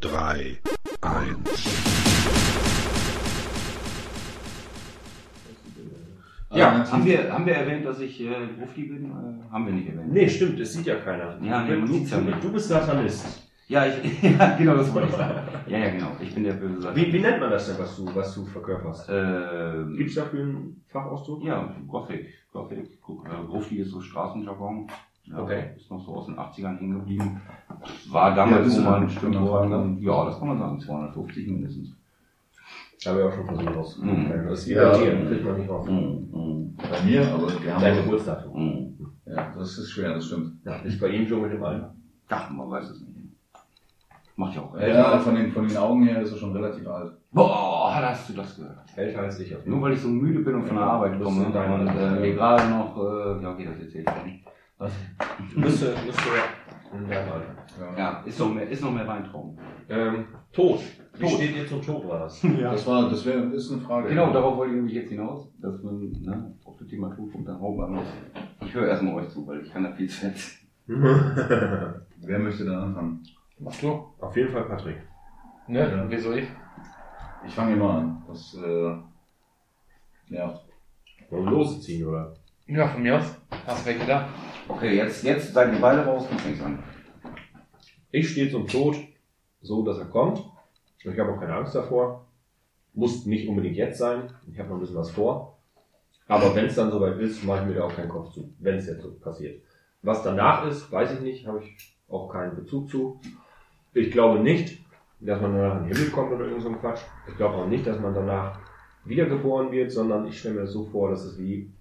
3, 0.00 0.58
1. 1.00 2.61
Ja, 6.54 6.68
Alternativ- 6.68 6.92
haben 6.92 7.04
wir, 7.06 7.32
haben 7.32 7.46
wir 7.46 7.54
erwähnt, 7.54 7.86
dass 7.86 8.00
ich 8.00 8.20
äh, 8.20 8.26
Grufti 8.58 8.82
bin? 8.84 9.06
Äh, 9.06 9.52
haben 9.52 9.66
wir 9.66 9.72
nicht 9.72 9.88
erwähnt. 9.88 10.12
Nee, 10.12 10.28
stimmt, 10.28 10.60
das 10.60 10.72
sieht 10.72 10.86
ja 10.86 10.96
keiner. 10.96 11.38
Ja, 11.42 11.62
nee, 11.64 11.76
man 11.76 11.86
du, 11.86 11.94
sieht's 11.94 12.10
ja 12.10 12.18
nicht. 12.20 12.42
du 12.44 12.52
bist 12.52 12.68
Satanist. 12.68 13.48
Ja, 13.68 13.86
ich, 13.86 14.22
ja, 14.38 14.56
genau, 14.56 14.76
das 14.76 14.92
wollte 14.92 15.08
ich 15.08 15.14
sagen. 15.14 15.34
Ja, 15.66 15.78
ja, 15.78 15.90
genau. 15.90 16.08
Ich 16.20 16.34
bin 16.34 16.44
der 16.44 16.52
böse 16.54 16.82
Sache. 16.82 16.96
Wie, 16.96 17.12
wie 17.12 17.20
nennt 17.20 17.40
man 17.40 17.50
das 17.50 17.66
denn, 17.68 17.78
was 17.78 17.96
du, 17.96 18.14
was 18.14 18.34
du 18.34 18.44
verkörperst? 18.44 19.08
Ähm, 19.10 19.96
Gibt 19.96 20.10
es 20.10 20.16
dafür 20.16 20.42
einen 20.42 20.82
Fachausdruck? 20.88 21.42
ja, 21.44 21.74
Gothic. 21.88 22.26
Gothic. 22.52 22.78
Äh, 22.80 23.46
Grufti 23.46 23.76
ist 23.78 23.90
so 23.90 24.00
Straßenjargon. 24.00 24.88
Ja, 25.24 25.38
Okay. 25.38 25.70
Ist 25.76 25.88
noch 25.90 26.04
so 26.04 26.16
aus 26.16 26.26
den 26.26 26.34
80ern 26.36 26.78
hängen 26.78 26.98
geblieben. 26.98 27.40
War 28.10 28.34
damals 28.34 28.66
Ja, 28.66 28.70
so 28.70 28.82
mal 28.82 29.00
ein 29.00 29.08
Frage. 29.08 29.96
Ja, 30.00 30.24
das 30.26 30.38
kann 30.38 30.48
man 30.48 30.58
sagen. 30.58 30.80
250 30.80 31.46
mindestens. 31.46 31.96
Habe 33.06 33.18
ich 33.20 33.24
auch 33.26 33.32
schon 33.32 33.46
versucht 33.46 33.76
rauszukriegen. 33.76 34.28
Mhm. 34.42 34.48
Das 34.48 34.58
ist 34.60 34.68
wie 34.68 34.72
Ja. 34.74 34.90
bei 34.92 34.98
dir, 34.98 35.26
kriegt 35.26 35.44
man 35.44 35.58
nicht 35.58 35.70
raus. 35.70 35.86
Mm, 35.88 36.36
mm, 36.36 36.76
Bei 36.76 37.02
mir, 37.04 37.28
aber 37.34 37.46
Dein 37.48 37.62
gerne. 37.62 38.02
Geburtsdatum. 38.02 38.52
mm. 38.54 39.06
Ja, 39.26 39.54
das 39.56 39.78
ist 39.78 39.90
schwer, 39.90 40.14
das 40.14 40.26
stimmt. 40.26 40.64
Ja, 40.64 40.76
ist 40.76 41.00
bei 41.00 41.08
ihm 41.08 41.26
schon 41.26 41.42
mit 41.42 41.52
dem 41.52 41.62
Alter. 41.64 41.94
Ach, 42.28 42.50
man 42.50 42.70
weiß 42.70 42.90
es 42.90 43.00
nicht. 43.00 43.12
Macht 44.36 44.54
ja 44.56 44.62
auch. 44.62 44.76
Ja, 44.78 45.18
von 45.18 45.34
den, 45.34 45.52
von 45.52 45.68
den 45.68 45.76
Augen 45.76 46.04
her 46.04 46.22
ist 46.22 46.32
er 46.32 46.38
schon 46.38 46.52
relativ 46.52 46.86
alt. 46.88 47.12
Boah, 47.30 47.94
hast 47.94 48.28
du 48.28 48.32
das 48.34 48.56
gehört? 48.56 48.78
Älter 48.96 49.20
als 49.20 49.38
ich 49.40 49.54
Nur 49.64 49.82
weil 49.82 49.92
ich 49.92 50.00
so 50.00 50.08
müde 50.08 50.40
bin 50.40 50.54
und 50.54 50.64
von 50.66 50.76
der 50.76 50.86
Arbeit 50.86 51.14
Das 51.14 51.22
komme 51.22 51.50
dein- 51.52 51.80
und 51.80 51.88
äh, 51.88 52.20
mir 52.20 52.34
gerade 52.34 52.68
noch, 52.68 52.96
äh, 52.96 53.42
ja 53.42 53.52
okay, 53.52 53.68
das 53.70 53.80
erzähl 53.80 54.04
ich 54.06 54.24
nicht. 54.24 54.44
Fall. 54.78 54.90
Müsste, 55.56 55.94
müsste 56.04 56.22
Alter. 57.10 57.98
Ja, 57.98 58.22
ist 58.26 58.38
noch 58.38 58.52
mehr, 58.52 58.68
ist 58.68 58.82
noch 58.82 58.92
mehr 58.92 59.06
Weintraum. 59.06 59.58
Ähm, 59.88 60.26
Tod. 60.52 60.80
Wie 61.14 61.22
Tod. 61.24 61.32
steht 61.32 61.56
ihr 61.56 61.66
zum 61.66 61.82
Tod, 61.82 62.08
war 62.08 62.20
das? 62.20 62.40
Das 62.40 62.86
war, 62.86 63.10
das 63.10 63.24
wäre, 63.26 63.40
ist 63.52 63.70
eine 63.70 63.82
Frage. 63.82 64.08
Genau, 64.08 64.32
darauf 64.32 64.56
wollte 64.56 64.72
ich 64.72 64.76
nämlich 64.76 64.94
jetzt 64.94 65.10
hinaus, 65.10 65.52
dass 65.60 65.82
man 65.82 66.10
ne, 66.10 66.54
auf 66.64 66.76
das 66.78 66.88
Thema 66.88 67.14
Tod 67.14 67.34
und 67.34 67.44
dann 67.44 67.60
hauen 67.60 67.92
muss. 67.92 68.06
Ich 68.64 68.74
höre 68.74 68.88
erstmal 68.88 69.14
euch 69.16 69.28
zu, 69.28 69.46
weil 69.46 69.60
ich 69.60 69.70
kann 69.70 69.84
da 69.84 69.92
viel 69.92 70.08
zu. 70.08 70.32
Wer 70.86 72.38
möchte 72.38 72.64
da 72.64 72.82
anfangen? 72.82 73.22
Mach 73.58 73.76
du. 73.76 74.06
auf 74.20 74.36
jeden 74.36 74.50
Fall 74.50 74.64
Patrick. 74.64 74.96
Ne? 75.68 75.78
Ja. 75.80 76.04
Wieso 76.08 76.32
ich? 76.32 76.48
Ich 77.46 77.54
fange 77.54 77.74
immer 77.74 77.90
an. 77.90 78.22
Das, 78.26 78.54
äh, 78.54 78.96
ja. 80.28 80.60
Wollen 81.30 81.44
wir 81.44 81.50
Lose 81.50 81.80
ziehen, 81.80 82.06
oder? 82.06 82.34
Ja, 82.66 82.88
von 82.88 83.02
mir 83.02 83.18
aus. 83.18 83.36
Hast 83.66 83.84
welche 83.86 84.06
da? 84.06 84.28
Okay, 84.68 84.96
jetzt, 84.96 85.22
jetzt 85.24 85.52
seid 85.52 85.72
ihr 85.72 85.80
beide 85.80 86.04
raus, 86.04 86.26
du 86.30 86.38
fängst 86.38 86.62
an. 86.62 86.78
Ich 88.10 88.30
stehe 88.30 88.50
zum 88.50 88.66
Tod 88.66 88.96
so, 89.60 89.84
dass 89.84 89.98
er 89.98 90.06
kommt. 90.06 90.51
Ich 91.04 91.18
habe 91.18 91.32
auch 91.32 91.40
keine 91.40 91.54
Angst 91.54 91.74
davor. 91.74 92.26
Muss 92.94 93.26
nicht 93.26 93.48
unbedingt 93.48 93.76
jetzt 93.76 93.98
sein. 93.98 94.30
Ich 94.50 94.58
habe 94.58 94.68
noch 94.68 94.76
ein 94.76 94.80
bisschen 94.80 94.96
was 94.96 95.10
vor. 95.10 95.58
Aber 96.28 96.54
wenn 96.54 96.66
es 96.66 96.76
dann 96.76 96.90
soweit 96.90 97.18
ist, 97.18 97.44
mache 97.44 97.62
ich 97.62 97.68
mir 97.68 97.74
da 97.74 97.84
auch 97.84 97.94
keinen 97.94 98.08
Kopf 98.08 98.32
zu, 98.32 98.52
wenn 98.58 98.76
es 98.76 98.86
jetzt 98.86 99.02
so 99.02 99.12
passiert. 99.12 99.62
Was 100.02 100.22
danach 100.22 100.66
ist, 100.66 100.90
weiß 100.90 101.12
ich 101.14 101.20
nicht, 101.20 101.46
habe 101.46 101.60
ich 101.60 101.96
auch 102.08 102.28
keinen 102.28 102.56
Bezug 102.56 102.90
zu. 102.90 103.20
Ich 103.94 104.10
glaube 104.10 104.40
nicht, 104.40 104.78
dass 105.20 105.40
man 105.40 105.56
danach 105.56 105.78
in 105.78 105.88
den 105.88 105.96
Himmel 105.96 106.10
kommt 106.10 106.32
oder 106.32 106.46
irgend 106.46 106.62
so 106.62 106.68
ein 106.68 106.80
Quatsch. 106.80 107.00
Ich 107.28 107.36
glaube 107.36 107.56
auch 107.56 107.66
nicht, 107.66 107.86
dass 107.86 108.00
man 108.00 108.14
danach 108.14 108.58
wiedergeboren 109.04 109.70
wird, 109.72 109.90
sondern 109.90 110.26
ich 110.26 110.38
stelle 110.38 110.56
mir 110.56 110.60
das 110.62 110.72
so 110.72 110.84
vor, 110.84 111.10
dass 111.10 111.24
es 111.24 111.38
wie, 111.38 111.72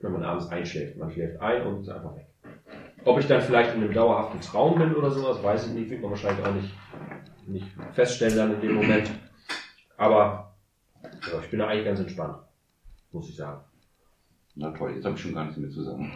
wenn 0.00 0.12
man 0.12 0.22
abends 0.22 0.48
einschläft. 0.48 0.96
Man 0.96 1.10
schläft 1.10 1.40
ein 1.40 1.66
und 1.66 1.82
ist 1.82 1.88
einfach 1.88 2.14
weg. 2.16 2.26
Ob 3.04 3.18
ich 3.18 3.26
dann 3.26 3.40
vielleicht 3.40 3.74
in 3.74 3.82
einem 3.82 3.94
dauerhaften 3.94 4.40
Traum 4.40 4.78
bin 4.78 4.94
oder 4.94 5.10
sowas, 5.10 5.42
weiß 5.42 5.68
ich 5.68 5.72
nicht, 5.72 5.90
wird 5.90 6.02
man 6.02 6.10
wahrscheinlich 6.10 6.44
auch 6.44 6.54
nicht, 6.54 6.74
nicht 7.52 7.66
feststellen 7.92 8.36
dann 8.36 8.54
in 8.54 8.60
dem 8.60 8.74
Moment. 8.74 9.10
Aber 9.96 10.54
ja, 11.02 11.40
ich 11.42 11.50
bin 11.50 11.58
da 11.58 11.68
eigentlich 11.68 11.84
ganz 11.84 12.00
entspannt, 12.00 12.36
muss 13.12 13.28
ich 13.28 13.36
sagen. 13.36 13.60
Na 14.56 14.70
toll, 14.70 14.92
jetzt 14.94 15.04
habe 15.04 15.14
ich 15.14 15.22
schon 15.22 15.34
gar 15.34 15.44
nichts 15.44 15.58
mehr 15.58 15.70
zu 15.70 15.82
sagen. 15.82 16.10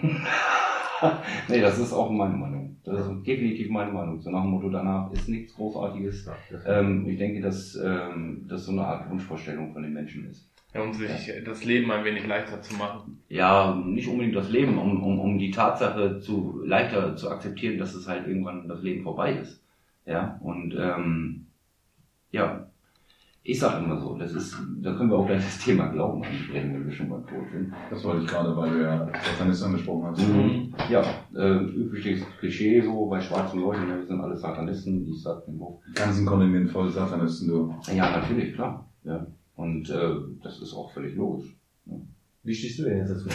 nee, 1.49 1.61
das 1.61 1.79
ist 1.79 1.93
auch 1.93 2.11
meine 2.11 2.35
Meinung. 2.37 2.77
Das 2.85 3.01
ist 3.01 3.27
definitiv 3.27 3.71
meine 3.71 3.93
Meinung. 3.93 4.21
So 4.21 4.31
nach 4.31 4.43
dem 4.43 4.51
Motto, 4.51 4.69
danach 4.69 5.11
ist 5.13 5.29
nichts 5.29 5.55
Großartiges. 5.55 6.27
Ja, 6.27 6.79
Ähm, 6.79 7.09
ich 7.09 7.19
denke, 7.19 7.41
dass 7.41 7.77
ähm, 7.77 8.45
das 8.49 8.65
so 8.67 8.73
eine 8.73 8.85
Art 8.87 9.09
Wunschvorstellung 9.11 9.73
von 9.73 9.83
den 9.83 9.93
Menschen 9.95 10.29
ist. 10.29 10.51
Ja, 10.75 10.83
um 10.83 10.93
sich 10.93 11.09
das 11.45 11.65
Leben 11.65 11.91
ein 11.93 12.05
wenig 12.05 12.27
leichter 12.27 12.61
zu 12.61 12.75
machen. 12.75 13.23
Ja, 13.29 13.75
nicht 13.75 14.09
unbedingt 14.09 14.35
das 14.35 14.51
Leben, 14.51 14.77
um, 14.77 15.03
um, 15.03 15.21
um 15.21 15.39
die 15.39 15.53
Tatsache 15.53 16.19
zu 16.19 16.61
leichter 16.65 17.17
zu 17.17 17.31
akzeptieren, 17.31 17.79
dass 17.79 17.95
es 17.95 18.09
halt 18.09 18.27
irgendwann 18.27 18.67
das 18.67 18.83
Leben 18.83 19.05
vorbei 19.05 19.35
ist. 19.35 19.64
Ja, 20.07 20.39
und 20.43 20.75
ähm, 20.79 21.47
ja, 22.31 22.67
ich 23.47 23.59
sage 23.59 23.85
immer 23.85 24.01
so, 24.01 24.17
das 24.17 24.33
ist, 24.33 24.57
da 24.81 24.95
können 24.95 25.11
wir 25.11 25.19
auch 25.19 25.27
gleich 25.27 25.45
das 25.45 25.59
Thema 25.59 25.89
Glauben 25.89 26.25
ansprechen, 26.25 26.73
wenn 26.73 26.87
wir 26.87 26.93
schon 26.93 27.11
beim 27.11 27.27
Tod 27.27 27.45
sind. 27.53 27.73
Das 27.91 28.03
wollte 28.03 28.25
ich 28.25 28.31
gerade, 28.31 28.57
weil 28.57 28.71
du 28.71 28.83
ja 28.83 29.07
Satanist 29.23 29.63
angesprochen 29.63 30.07
hast. 30.07 30.27
Mhm. 30.27 30.75
Ja, 30.91 31.05
äh, 31.35 31.59
übliches 31.59 32.23
Klischee 32.39 32.81
so 32.81 33.07
bei 33.07 33.21
schwarzen 33.21 33.61
Leuten, 33.61 33.87
ne, 33.87 33.99
wir 33.99 34.07
sind 34.07 34.21
alle 34.21 34.37
Satanisten, 34.37 35.07
ich 35.07 35.23
sag 35.23 35.45
den 35.45 35.59
Hoch. 35.59 35.83
Ganzen 35.95 36.25
Kontinent 36.25 36.71
voll 36.71 36.91
Satanisten, 36.91 37.49
du. 37.49 37.75
Ja, 37.95 38.11
natürlich, 38.19 38.55
klar. 38.55 38.89
Ja. 39.05 39.27
Und 39.57 39.91
äh, 39.91 40.15
das 40.43 40.61
ist 40.63 40.73
auch 40.73 40.91
völlig 40.93 41.15
logisch. 41.15 41.55
Ne? 41.85 42.01
Wie 42.45 42.55
stehst 42.55 42.79
du 42.79 42.85
denn 42.85 42.99
jetzt 42.99 43.11
dazu? 43.11 43.29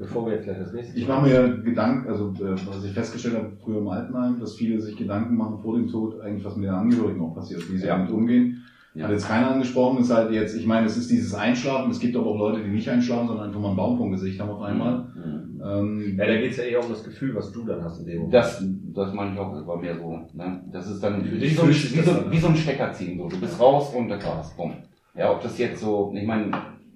Bevor 0.00 0.24
wir 0.26 0.32
jetzt 0.34 0.44
gleich 0.44 0.58
das 0.58 0.72
nächste 0.72 0.98
Ich 0.98 1.06
mache 1.06 1.28
mir 1.28 1.58
Gedanken, 1.62 2.08
also 2.08 2.32
äh, 2.42 2.52
was 2.66 2.82
ich 2.84 2.92
festgestellt 2.92 3.36
habe 3.36 3.52
früher 3.62 3.78
im 3.78 3.88
Altenheim, 3.88 4.40
dass 4.40 4.54
viele 4.54 4.80
sich 4.80 4.96
Gedanken 4.96 5.36
machen 5.36 5.58
vor 5.62 5.76
dem 5.76 5.88
Tod, 5.88 6.18
eigentlich 6.22 6.42
was 6.44 6.56
mit 6.56 6.64
den 6.68 6.74
Angehörigen 6.74 7.20
auch 7.20 7.34
passiert, 7.34 7.70
wie 7.70 7.76
sie 7.76 7.86
Ja. 7.86 7.98
damit 7.98 8.10
umgehen. 8.10 8.62
Ja. 8.94 9.04
Hat 9.04 9.12
jetzt 9.12 9.28
keiner 9.28 9.50
angesprochen, 9.52 9.98
ist 10.00 10.10
halt 10.10 10.32
jetzt, 10.32 10.56
ich 10.56 10.66
meine, 10.66 10.86
es 10.86 10.96
ist 10.96 11.10
dieses 11.10 11.34
Einschlafen, 11.34 11.90
es 11.90 12.00
gibt 12.00 12.16
aber 12.16 12.26
auch 12.26 12.38
Leute, 12.38 12.64
die 12.64 12.70
nicht 12.70 12.88
einschlafen, 12.88 13.28
sondern 13.28 13.46
einfach 13.48 13.60
mal 13.60 13.68
einen 13.68 13.76
Baum 13.76 13.98
vom 13.98 14.10
Gesicht 14.10 14.40
haben 14.40 14.50
auf 14.50 14.62
einmal. 14.62 15.04
Mhm. 15.14 15.62
Ähm, 15.62 16.14
Ja, 16.18 16.26
da 16.26 16.36
geht's 16.36 16.56
ja 16.56 16.64
eher 16.64 16.82
um 16.82 16.90
das 16.90 17.04
Gefühl, 17.04 17.34
was 17.34 17.52
du 17.52 17.64
dann 17.66 17.84
hast 17.84 18.00
in 18.00 18.06
dem 18.06 18.16
Moment. 18.16 18.34
Das, 18.34 18.64
das 18.94 19.12
meine 19.14 19.34
ich 19.34 19.38
auch, 19.38 19.52
das 19.52 19.66
war 19.66 19.76
mehr 19.76 19.96
so. 19.96 20.18
Ne? 20.32 20.64
Das 20.72 20.90
ist 20.90 21.00
dann 21.04 21.22
Für 21.22 21.30
wie 21.36 21.38
dich 21.38 21.54
so, 21.54 21.68
wie, 21.68 21.72
so, 21.72 22.30
wie 22.30 22.38
so 22.38 22.48
ein 22.48 22.56
Stecker 22.56 22.90
ziehen. 22.92 23.18
So. 23.18 23.28
Du 23.28 23.38
bist 23.38 23.60
raus 23.60 23.94
und 23.94 24.08
das 24.08 24.24
war's. 24.26 24.56
Bumm. 24.56 24.72
Ja, 25.14 25.30
ob 25.30 25.42
das 25.42 25.58
jetzt 25.58 25.80
so, 25.82 26.12
ich 26.16 26.26
meine, 26.26 26.50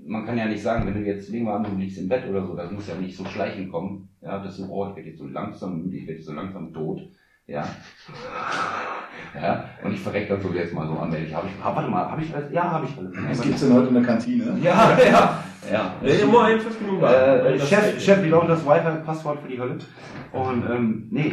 man 0.07 0.25
kann 0.27 0.37
ja 0.39 0.47
nicht 0.47 0.63
sagen, 0.63 0.87
wenn 0.87 0.95
du 0.95 1.01
jetzt, 1.09 1.31
nehmen 1.31 1.47
wir 1.47 1.55
an, 1.55 1.65
du 1.65 1.75
liegst 1.77 1.99
im 1.99 2.09
Bett 2.09 2.29
oder 2.29 2.47
so, 2.47 2.55
das 2.55 2.71
muss 2.71 2.89
ja 2.89 2.95
nicht 2.95 3.17
so 3.17 3.25
schleichend 3.25 3.71
kommen. 3.71 4.09
Ja, 4.21 4.39
das 4.39 4.59
ist 4.59 4.67
so, 4.67 4.73
oh, 4.73 4.89
ich 4.91 4.97
werde 4.97 5.09
jetzt 5.11 5.19
so 5.19 5.27
langsam 5.27 5.79
müde, 5.83 5.97
ich 5.97 6.07
werde 6.07 6.19
jetzt 6.19 6.27
so 6.27 6.33
langsam 6.35 6.73
tot. 6.73 7.01
Ja. 7.47 7.65
Ja, 9.41 9.65
und 9.83 9.93
ich 9.93 10.01
verreck 10.01 10.29
dann 10.29 10.41
so 10.41 10.51
jetzt 10.53 10.73
mal 10.73 10.87
so 10.87 10.95
allmählich. 10.95 11.35
Hab 11.35 11.45
ich, 11.45 11.51
ah, 11.63 11.75
warte 11.75 11.91
mal, 11.91 12.11
habe 12.11 12.23
ich 12.23 12.35
alles? 12.35 12.53
Ja, 12.53 12.71
habe 12.71 12.87
ich 12.87 12.97
alles. 12.97 13.13
was 13.29 13.43
gibt's 13.43 13.61
denn 13.63 13.75
heute 13.75 13.89
in 13.89 13.95
der 13.95 14.03
Kantine? 14.03 14.59
Ja, 14.63 14.97
ja, 14.99 15.45
ja. 15.73 15.95
Nee, 16.03 16.21
immer 16.23 16.45
ein 16.45 16.61
fünf 16.61 16.81
Minuten. 16.81 17.05
Äh, 17.05 17.59
Das- 17.59 17.69
Chef, 17.69 18.01
Chef, 18.01 18.23
wie 18.23 18.29
lautet 18.29 18.51
das 18.51 18.65
Wi-Fi-Passwort 18.67 19.41
für 19.41 19.49
die 19.49 19.59
Hölle? 19.61 19.79
Und, 20.33 20.65
ähm, 20.71 21.09
nee. 21.11 21.33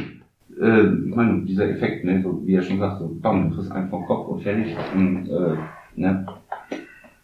Äh, 0.59 0.81
ich 1.07 1.15
meine, 1.15 1.41
dieser 1.45 1.69
Effekt, 1.69 2.03
ne, 2.03 2.21
so 2.21 2.41
wie 2.45 2.55
er 2.55 2.61
schon 2.63 2.79
sagt, 2.79 2.99
so, 2.99 3.07
bam, 3.21 3.49
du 3.49 3.55
kriegst 3.55 3.71
einen 3.71 3.89
vom 3.89 4.05
Kopf 4.05 4.27
und 4.27 4.41
fertig. 4.41 4.75
Und, 4.93 5.27
äh, 5.29 5.55
ne, 5.95 6.25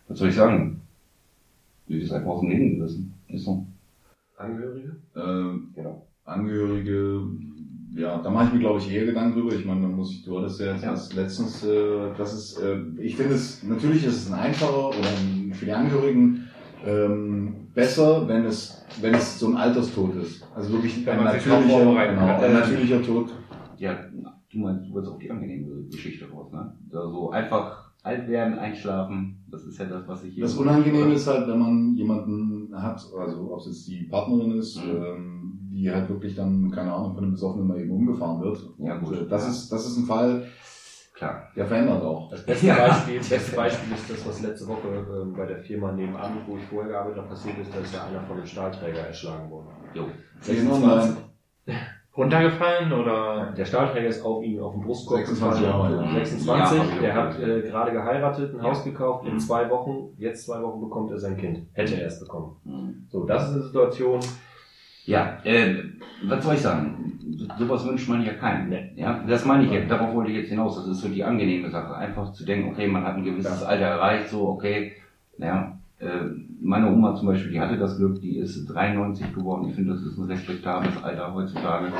was 0.07 0.17
soll 0.19 0.29
ich 0.29 0.35
sagen? 0.35 0.81
Du 1.87 1.93
bist 1.97 2.11
einfach 2.11 2.29
aus 2.29 2.41
dem 2.41 2.49
Leben 2.49 2.77
gerissen. 2.77 3.13
Ist 3.29 3.45
so. 3.45 3.65
Angehörige? 4.37 4.95
Ähm, 5.15 5.71
Genau. 5.73 6.05
Angehörige, 6.25 7.21
ja, 7.95 8.21
da 8.21 8.29
mache 8.29 8.47
ich 8.47 8.53
mir 8.53 8.59
glaube 8.59 8.79
ich 8.79 8.91
eher 8.91 9.05
Gedanken 9.05 9.39
drüber. 9.39 9.55
Ich 9.55 9.63
meine, 9.65 9.81
da 9.81 9.87
muss 9.87 10.11
ich, 10.11 10.23
du 10.25 10.37
hattest 10.37 10.59
ja, 10.59 10.75
Ja. 10.75 10.91
letztens, 11.15 11.63
äh, 11.63 12.09
das 12.17 12.33
ist, 12.33 12.59
äh, 12.59 12.79
ich 13.01 13.15
finde 13.15 13.35
es, 13.35 13.63
natürlich 13.63 14.05
ist 14.05 14.15
es 14.17 14.27
ein 14.27 14.33
einfacher 14.37 14.89
oder 14.89 14.97
ein, 14.97 15.53
für 15.53 15.65
die 15.65 15.71
Angehörigen 15.71 16.47
ähm, 16.85 17.67
besser, 17.73 18.27
wenn 18.27 18.43
es, 18.43 18.83
wenn 19.01 19.13
es 19.15 19.39
so 19.39 19.47
ein 19.47 19.55
Alterstod 19.55 20.15
ist. 20.17 20.43
Also 20.53 20.73
wirklich 20.73 21.05
Wenn 21.05 21.19
ein 21.19 21.23
natürlicher, 21.23 21.79
genau, 22.09 22.37
ein 22.41 22.53
natürlicher 22.53 23.01
Tod. 23.01 23.29
Ja, 23.77 23.97
du 24.51 24.59
meinst, 24.59 24.89
du 24.89 24.93
willst 24.95 25.09
auch 25.09 25.19
die 25.19 25.31
angenehme 25.31 25.83
Geschichte 25.89 26.29
raus, 26.29 26.51
ne? 26.51 26.73
Also 26.91 27.29
einfach 27.31 27.86
alt 28.07 28.27
werden, 28.27 28.57
einschlafen, 28.57 29.43
das 29.51 29.63
ist 29.65 29.77
ja 29.79 29.85
das, 29.85 30.07
was 30.07 30.23
ich 30.23 30.33
hier. 30.33 30.43
Das 30.43 30.55
Unangenehme 30.55 31.13
ist 31.13 31.27
halt, 31.27 31.47
wenn 31.47 31.59
man 31.59 31.93
jemanden 31.95 32.69
hat, 32.73 32.99
also 33.17 33.51
ob 33.53 33.59
es 33.59 33.65
jetzt 33.67 33.87
die 33.87 34.03
Partnerin 34.09 34.51
ist, 34.51 34.77
Mhm. 34.83 34.89
ähm, 35.03 35.59
die 35.71 35.91
halt 35.91 36.09
wirklich 36.09 36.35
dann, 36.35 36.71
keine 36.71 36.91
Ahnung, 36.91 37.13
von 37.13 37.23
einem 37.23 37.33
Besoffenen 37.33 37.67
mal 37.67 37.79
eben 37.79 37.91
umgefahren 37.91 38.41
wird. 38.41 38.59
Ja, 38.79 38.95
Und, 38.95 39.03
gut. 39.05 39.13
äh, 39.21 39.27
Das 39.27 39.43
Ja. 39.43 39.49
ist, 39.49 39.69
das 39.71 39.85
ist 39.87 39.97
ein 39.97 40.05
Fall, 40.05 40.47
Klar. 41.13 41.43
der 41.55 41.65
verändert 41.65 42.01
auch. 42.03 42.29
Das 42.31 42.45
beste, 42.45 42.67
Ja. 42.67 42.87
Beispiel, 42.87 43.17
das 43.19 43.29
beste 43.29 43.55
Beispiel 43.55 43.93
ist 43.93 44.09
das, 44.09 44.27
was 44.27 44.41
letzte 44.41 44.67
Woche 44.67 44.87
ähm, 45.21 45.33
bei 45.35 45.45
der 45.45 45.59
Firma 45.59 45.91
nebenan, 45.91 46.31
wo 46.47 46.57
ich 46.57 46.63
vorher 46.63 46.91
gearbeitet 46.91 47.17
habe, 47.19 47.29
passiert 47.29 47.57
ist. 47.59 47.73
Da 47.75 47.79
ist 47.79 47.93
ja 47.93 48.05
einer 48.05 48.21
von 48.23 48.37
einem 48.37 48.45
Stahlträger 48.47 48.99
erschlagen 49.07 49.49
worden. 49.51 49.67
Jo. 49.93 50.05
Sehen 50.41 50.69
online. 50.71 51.15
Runtergefallen 52.17 52.91
oder? 52.93 53.53
Der 53.55 53.65
Stahlträger 53.65 54.07
ist 54.07 54.25
auf 54.25 54.43
ihn 54.43 54.59
auf 54.59 54.73
den 54.73 54.81
Brustkorb 54.81 55.19
26 55.19 55.61
gefallen. 55.63 55.93
Jahre, 55.93 56.05
ja. 56.05 56.25
26. 56.25 56.47
Ja, 56.47 56.83
hab 56.83 56.93
ich 56.95 56.99
der 56.99 57.13
hat 57.15 57.39
äh, 57.39 57.61
gerade 57.69 57.91
geheiratet, 57.91 58.53
ein 58.53 58.57
Ja. 58.57 58.63
Haus 58.63 58.83
gekauft. 58.83 59.25
In 59.27 59.33
Mhm. 59.35 59.39
zwei 59.39 59.69
Wochen, 59.69 60.09
jetzt 60.17 60.45
zwei 60.45 60.61
Wochen 60.61 60.81
bekommt 60.81 61.11
er 61.11 61.19
sein 61.19 61.37
Kind. 61.37 61.59
Hätte 61.73 61.95
er 61.95 62.01
erst 62.03 62.21
bekommen. 62.21 62.55
Mhm. 62.63 63.05
So, 63.09 63.25
das 63.25 63.47
ist 63.49 63.53
eine 63.55 63.63
Situation. 63.63 64.19
Ja, 65.05 65.37
äh, 65.43 65.75
was 66.25 66.43
soll 66.43 66.55
ich 66.55 66.61
sagen? 66.61 67.19
So- 67.37 67.45
Sowas 67.65 67.85
wünscht 67.87 68.09
man 68.09 68.25
ja 68.25 68.33
keinem. 68.33 68.69
Nee. 68.69 68.91
Ja, 68.95 69.23
das 69.27 69.45
meine 69.45 69.63
ich 69.65 69.71
jetzt, 69.71 69.89
darauf 69.91 70.13
wollte 70.15 70.31
ich 70.31 70.37
jetzt 70.37 70.49
hinaus. 70.49 70.75
Das 70.75 70.87
ist 70.87 70.99
so 71.01 71.07
die 71.07 71.23
angenehme 71.23 71.69
Sache. 71.69 71.95
Einfach 71.95 72.33
zu 72.33 72.43
denken, 72.45 72.71
okay, 72.71 72.87
man 72.87 73.03
hat 73.05 73.15
ein 73.15 73.23
gewisses 73.23 73.63
Alter 73.63 73.85
erreicht, 73.85 74.29
so, 74.29 74.47
okay, 74.49 74.93
ja. 75.37 75.77
Äh, 75.99 76.25
meine 76.61 76.91
Oma 76.91 77.15
zum 77.15 77.27
Beispiel, 77.27 77.51
die 77.51 77.59
hatte 77.59 77.77
das 77.77 77.97
Glück, 77.97 78.21
die 78.21 78.37
ist 78.37 78.65
93 78.67 79.33
geworden. 79.33 79.69
Ich 79.69 79.75
finde, 79.75 79.93
das 79.93 80.03
ist 80.03 80.17
ein 80.17 80.25
respektables 80.25 81.01
Alter 81.03 81.33
heutzutage. 81.33 81.91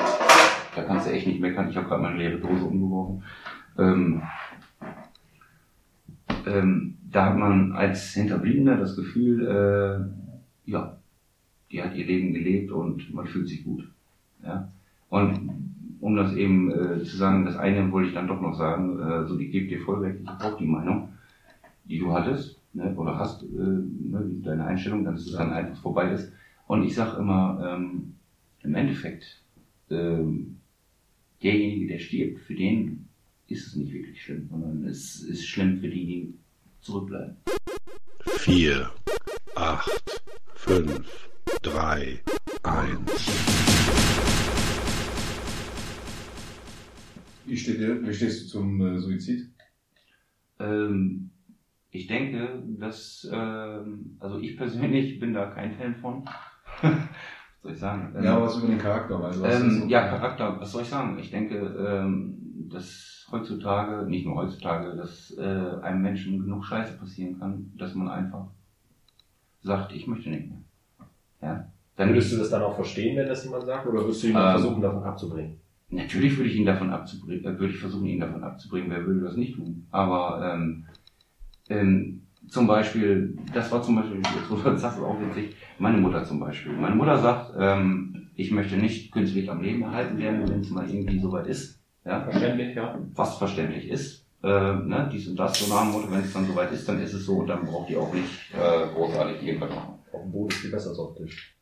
Da 0.76 0.84
kannst 0.84 1.08
du 1.08 1.12
echt 1.12 1.26
nicht 1.26 1.40
meckern. 1.40 1.70
Ich 1.70 1.78
habe 1.78 1.88
gerade 1.88 2.04
meine 2.04 2.18
leere 2.18 2.40
Dose 2.40 2.66
umgeworfen. 2.66 3.24
Ähm, 3.78 4.22
ähm, 6.46 6.98
da 7.10 7.26
hat 7.28 7.38
man 7.38 7.72
als 7.72 8.14
Hinterbliebener 8.14 8.78
das 8.78 8.96
Gefühl, 8.96 9.48
äh, 9.48 10.70
ja, 10.70 10.98
die 11.72 11.82
hat 11.82 11.96
ihr 11.96 12.06
Leben 12.06 12.34
gelebt 12.34 12.72
und 12.72 13.14
man 13.14 13.26
fühlt 13.26 13.48
sich 13.48 13.64
gut. 13.64 13.88
Ja? 14.44 14.70
Und 15.10 15.50
um 16.00 16.16
das 16.16 16.34
eben 16.36 16.72
äh, 16.72 17.04
zu 17.04 17.18
sagen, 17.18 17.46
das 17.46 17.58
eine 17.58 17.92
wollte 17.92 18.10
ich 18.10 18.16
dann 18.16 18.28
doch 18.28 18.42
noch 18.42 18.54
sagen, 18.54 19.00
äh, 19.00 19.26
so 19.26 19.38
ich 19.40 19.52
gebe 19.52 19.68
dir 19.68 19.82
voll 19.82 20.00
recht, 20.00 20.20
ich 20.22 20.28
habe 20.28 20.46
auch 20.46 20.58
die 20.58 20.68
Meinung, 20.68 21.10
die 21.86 22.00
du 22.00 22.14
hattest, 22.14 22.57
ne, 22.78 22.96
oder 22.96 23.18
hast, 23.18 23.44
äh, 23.44 23.48
ne, 23.48 24.32
deine 24.44 24.66
Einstellung, 24.66 25.04
dass 25.04 25.26
es 25.26 25.34
dann 25.34 25.52
einfach 25.52 25.82
vorbei 25.82 26.12
ist. 26.12 26.32
Und 26.68 26.84
ich 26.84 26.96
sage 26.96 27.20
immer, 27.20 27.76
ähm, 27.76 28.16
im 28.64 28.76
Endeffekt, 28.76 29.44
ähm, 29.90 30.58
derjenige, 31.42 31.88
der 31.88 32.00
stirbt, 32.00 32.40
für 32.40 32.56
den 32.56 33.08
ist 33.48 33.68
es 33.68 33.76
nicht 33.76 33.94
wirklich 33.94 34.22
schlimm, 34.22 34.48
sondern 34.50 34.86
es 34.86 35.22
ist 35.22 35.48
schlimm 35.48 35.80
für 35.80 35.90
die, 35.90 36.06
die 36.06 36.34
zurückbleiben. 36.82 37.38
4, 38.26 38.92
8, 39.56 40.22
5, 40.56 41.30
3, 41.64 42.20
1. 42.64 43.00
Wie, 47.46 47.58
steht 47.58 47.80
wie 47.80 48.14
stehst 48.14 48.44
du 48.44 48.48
zum 48.50 48.82
äh, 48.82 49.00
Suizid? 49.00 49.50
Ähm, 50.60 51.30
ich 51.92 52.08
denke, 52.08 52.64
dass, 52.80 53.28
ähm, 53.32 54.18
also 54.20 54.40
ich 54.40 54.58
persönlich 54.58 55.20
bin 55.20 55.34
da 55.34 55.48
kein 55.48 55.74
Fan 55.74 55.96
von. 55.96 56.26
was 56.82 56.92
soll 57.62 57.72
ich 57.74 57.80
sagen? 57.80 58.14
Ähm, 58.18 58.24
Ja, 58.24 58.42
was 58.42 58.58
über 58.58 58.68
den 58.68 58.78
Charakter, 58.78 59.22
weil 59.22 59.34
du 59.34 59.46
hast 59.46 59.62
ähm, 59.62 59.82
so- 59.82 59.88
ja, 59.88 60.08
Charakter, 60.08 60.60
was 60.60 60.72
soll 60.72 60.82
ich 60.84 60.90
sagen? 60.90 61.18
Ich 61.20 61.32
denke, 61.32 61.56
ähm, 61.58 62.68
dass 62.70 63.28
heutzutage, 63.32 64.06
nicht 64.10 64.26
nur 64.26 64.36
heutzutage, 64.36 64.96
dass 64.96 65.36
äh, 65.38 65.82
einem 65.82 66.02
Menschen 66.02 66.40
genug 66.42 66.66
Scheiße 66.66 66.98
passieren 66.98 67.40
kann, 67.40 67.72
dass 67.78 67.96
man 67.96 68.10
einfach 68.10 68.48
sagt, 69.62 69.94
ich 69.94 70.08
möchte 70.08 70.30
nicht 70.30 70.48
mehr. 70.50 70.62
Ja. 71.42 71.72
Dann 71.96 72.10
Würdest 72.10 72.32
du 72.34 72.38
das 72.38 72.50
dann 72.50 72.62
auch 72.62 72.76
verstehen, 72.76 73.18
wenn 73.18 73.28
das 73.28 73.44
jemand 73.44 73.66
sagt, 73.66 73.88
oder 73.88 74.02
würdest 74.02 74.24
du 74.24 74.28
ihn 74.28 74.34
dann 74.34 74.56
Ähm, 74.56 74.62
versuchen, 74.62 74.82
davon 74.82 75.04
abzubringen? 75.04 75.60
Natürlich 75.90 76.38
würde 76.38 76.50
ich 76.50 76.58
ihn 76.58 76.66
davon 76.66 76.92
abzubringen, 76.92 77.44
äh, 77.46 77.60
würde 77.60 77.74
ich 77.74 77.80
versuchen, 77.80 78.06
ihn 78.06 78.20
davon 78.20 78.44
abzubringen. 78.44 78.90
Wer 78.92 79.06
würde 79.06 79.22
das 79.22 79.36
nicht 79.36 79.56
tun? 79.56 79.88
Aber 79.92 80.54
ähm, 80.54 80.86
ähm, 81.70 82.24
zum 82.50 82.68
Beispiel, 82.68 83.38
das 83.54 83.72
war 83.72 83.82
zum 83.82 83.96
Beispiel, 83.96 84.22
das 84.22 84.82
sagst, 84.82 84.98
ist 84.98 85.04
auch 85.04 85.20
witzig, 85.20 85.56
meine 85.80 85.98
Mutter 85.98 86.24
zum 86.24 86.40
Beispiel. 86.40 86.74
Meine 86.74 86.96
Mutter 86.96 87.18
sagt, 87.18 87.54
ähm, 87.58 88.30
ich 88.36 88.52
möchte 88.52 88.78
nicht 88.78 89.12
künstlich 89.12 89.50
am 89.50 89.62
Leben 89.62 89.82
erhalten 89.84 90.18
werden, 90.18 90.48
wenn 90.48 90.62
es 90.62 90.70
mal 90.70 90.90
irgendwie 90.90 91.20
soweit 91.20 91.48
ist. 91.48 91.82
Ja? 92.06 92.22
Verständlich, 92.22 92.76
ja. 92.76 92.98
Was 93.16 93.38
verständlich 93.38 93.90
ist. 93.90 94.26
Äh, 94.44 94.48
ne, 94.48 95.10
dies 95.12 95.28
und 95.28 95.36
das, 95.38 95.60
so 95.60 95.74
nach 95.74 95.84
dem 95.84 95.94
Motto, 95.94 96.12
wenn 96.12 96.22
es 96.22 96.32
dann 96.32 96.46
soweit 96.46 96.72
ist, 96.72 96.88
dann 96.88 97.02
ist 97.02 97.14
es 97.14 97.26
so 97.26 97.38
und 97.38 97.48
dann 97.48 97.66
braucht 97.66 97.90
ihr 97.90 98.00
auch 98.00 98.14
nicht 98.14 98.54
äh, 98.54 98.88
großartig 98.94 99.42
irgendwas 99.42 99.72
machen. 99.72 99.96
Auf 100.14 100.22
dem 100.22 100.32
Boden 100.32 100.50
ist 100.50 100.58
viel 100.58 100.72
besser 100.72 100.92
als 100.92 101.00
auf 101.00 101.16
dem 101.16 101.26
Tisch. 101.26 101.58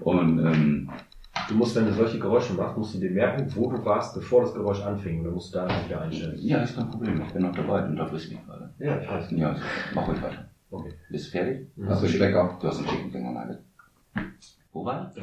Und 0.00 0.38
ähm, 0.38 0.79
Du 1.50 1.56
musst, 1.56 1.74
wenn 1.74 1.84
du 1.86 1.92
solche 1.92 2.20
Geräusche 2.20 2.52
machst, 2.54 2.78
musst 2.78 2.94
du 2.94 2.98
dir 3.00 3.10
merken, 3.10 3.44
wo 3.56 3.68
du 3.68 3.84
warst, 3.84 4.14
bevor 4.14 4.42
das 4.42 4.54
Geräusch 4.54 4.80
anfing. 4.82 5.20
Oder 5.22 5.32
musst 5.32 5.52
du 5.52 5.58
da 5.58 5.64
einfach 5.64 5.84
wieder 5.84 6.00
einstellen. 6.02 6.38
ja, 6.38 6.58
ist 6.62 6.76
kein 6.76 6.88
Problem, 6.88 7.20
ich 7.26 7.32
bin 7.32 7.42
noch 7.42 7.52
dabei 7.52 7.84
und 7.86 7.96
da 7.96 8.06
frisst 8.06 8.30
mich 8.30 8.46
gerade. 8.46 8.70
Ja, 8.78 9.00
ich 9.00 9.10
weiß. 9.10 9.32
Ja, 9.32 9.56
mach 9.92 10.06
ruhig 10.06 10.22
weiter. 10.22 10.44
Okay. 10.70 10.92
Bist 11.10 11.26
du 11.26 11.30
fertig? 11.32 11.66
Hast 11.88 12.04
du 12.04 12.08
Stecker? 12.08 12.56
Du 12.60 12.68
hast 12.68 12.78
einen 12.78 12.88
schicken 12.88 13.10
Finger 13.10 13.32
Nugget. 13.32 13.58
Wo 14.72 14.84
war? 14.84 15.10
Ja, 15.16 15.22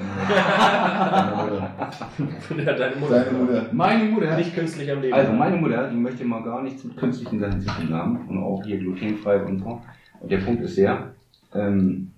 deine 2.73 2.97
Mutter. 2.97 3.23
Deine 3.23 3.37
Mutter. 3.37 3.65
Meine 3.71 4.03
Mutter. 4.03 4.35
Nicht 4.35 4.53
künstlich 4.53 4.91
am 4.91 5.01
Leben. 5.01 5.13
Also 5.13 5.31
meine 5.31 5.55
Mutter, 5.55 5.89
die 5.89 5.95
möchte 5.95 6.25
mal 6.25 6.43
gar 6.43 6.61
nichts 6.61 6.83
mit 6.83 6.97
künstlichen 6.97 7.39
Sachen 7.39 7.61
zu 7.61 7.69
tun 7.69 7.93
haben 7.93 8.27
und 8.27 8.43
auch 8.43 8.61
hier 8.65 8.79
glutenfrei 8.79 9.41
und 9.45 9.59
so. 9.59 9.81
Und 10.19 10.29
der 10.29 10.39
Punkt 10.39 10.61
ist 10.63 10.77
der, 10.77 11.13
ähm, 11.53 12.11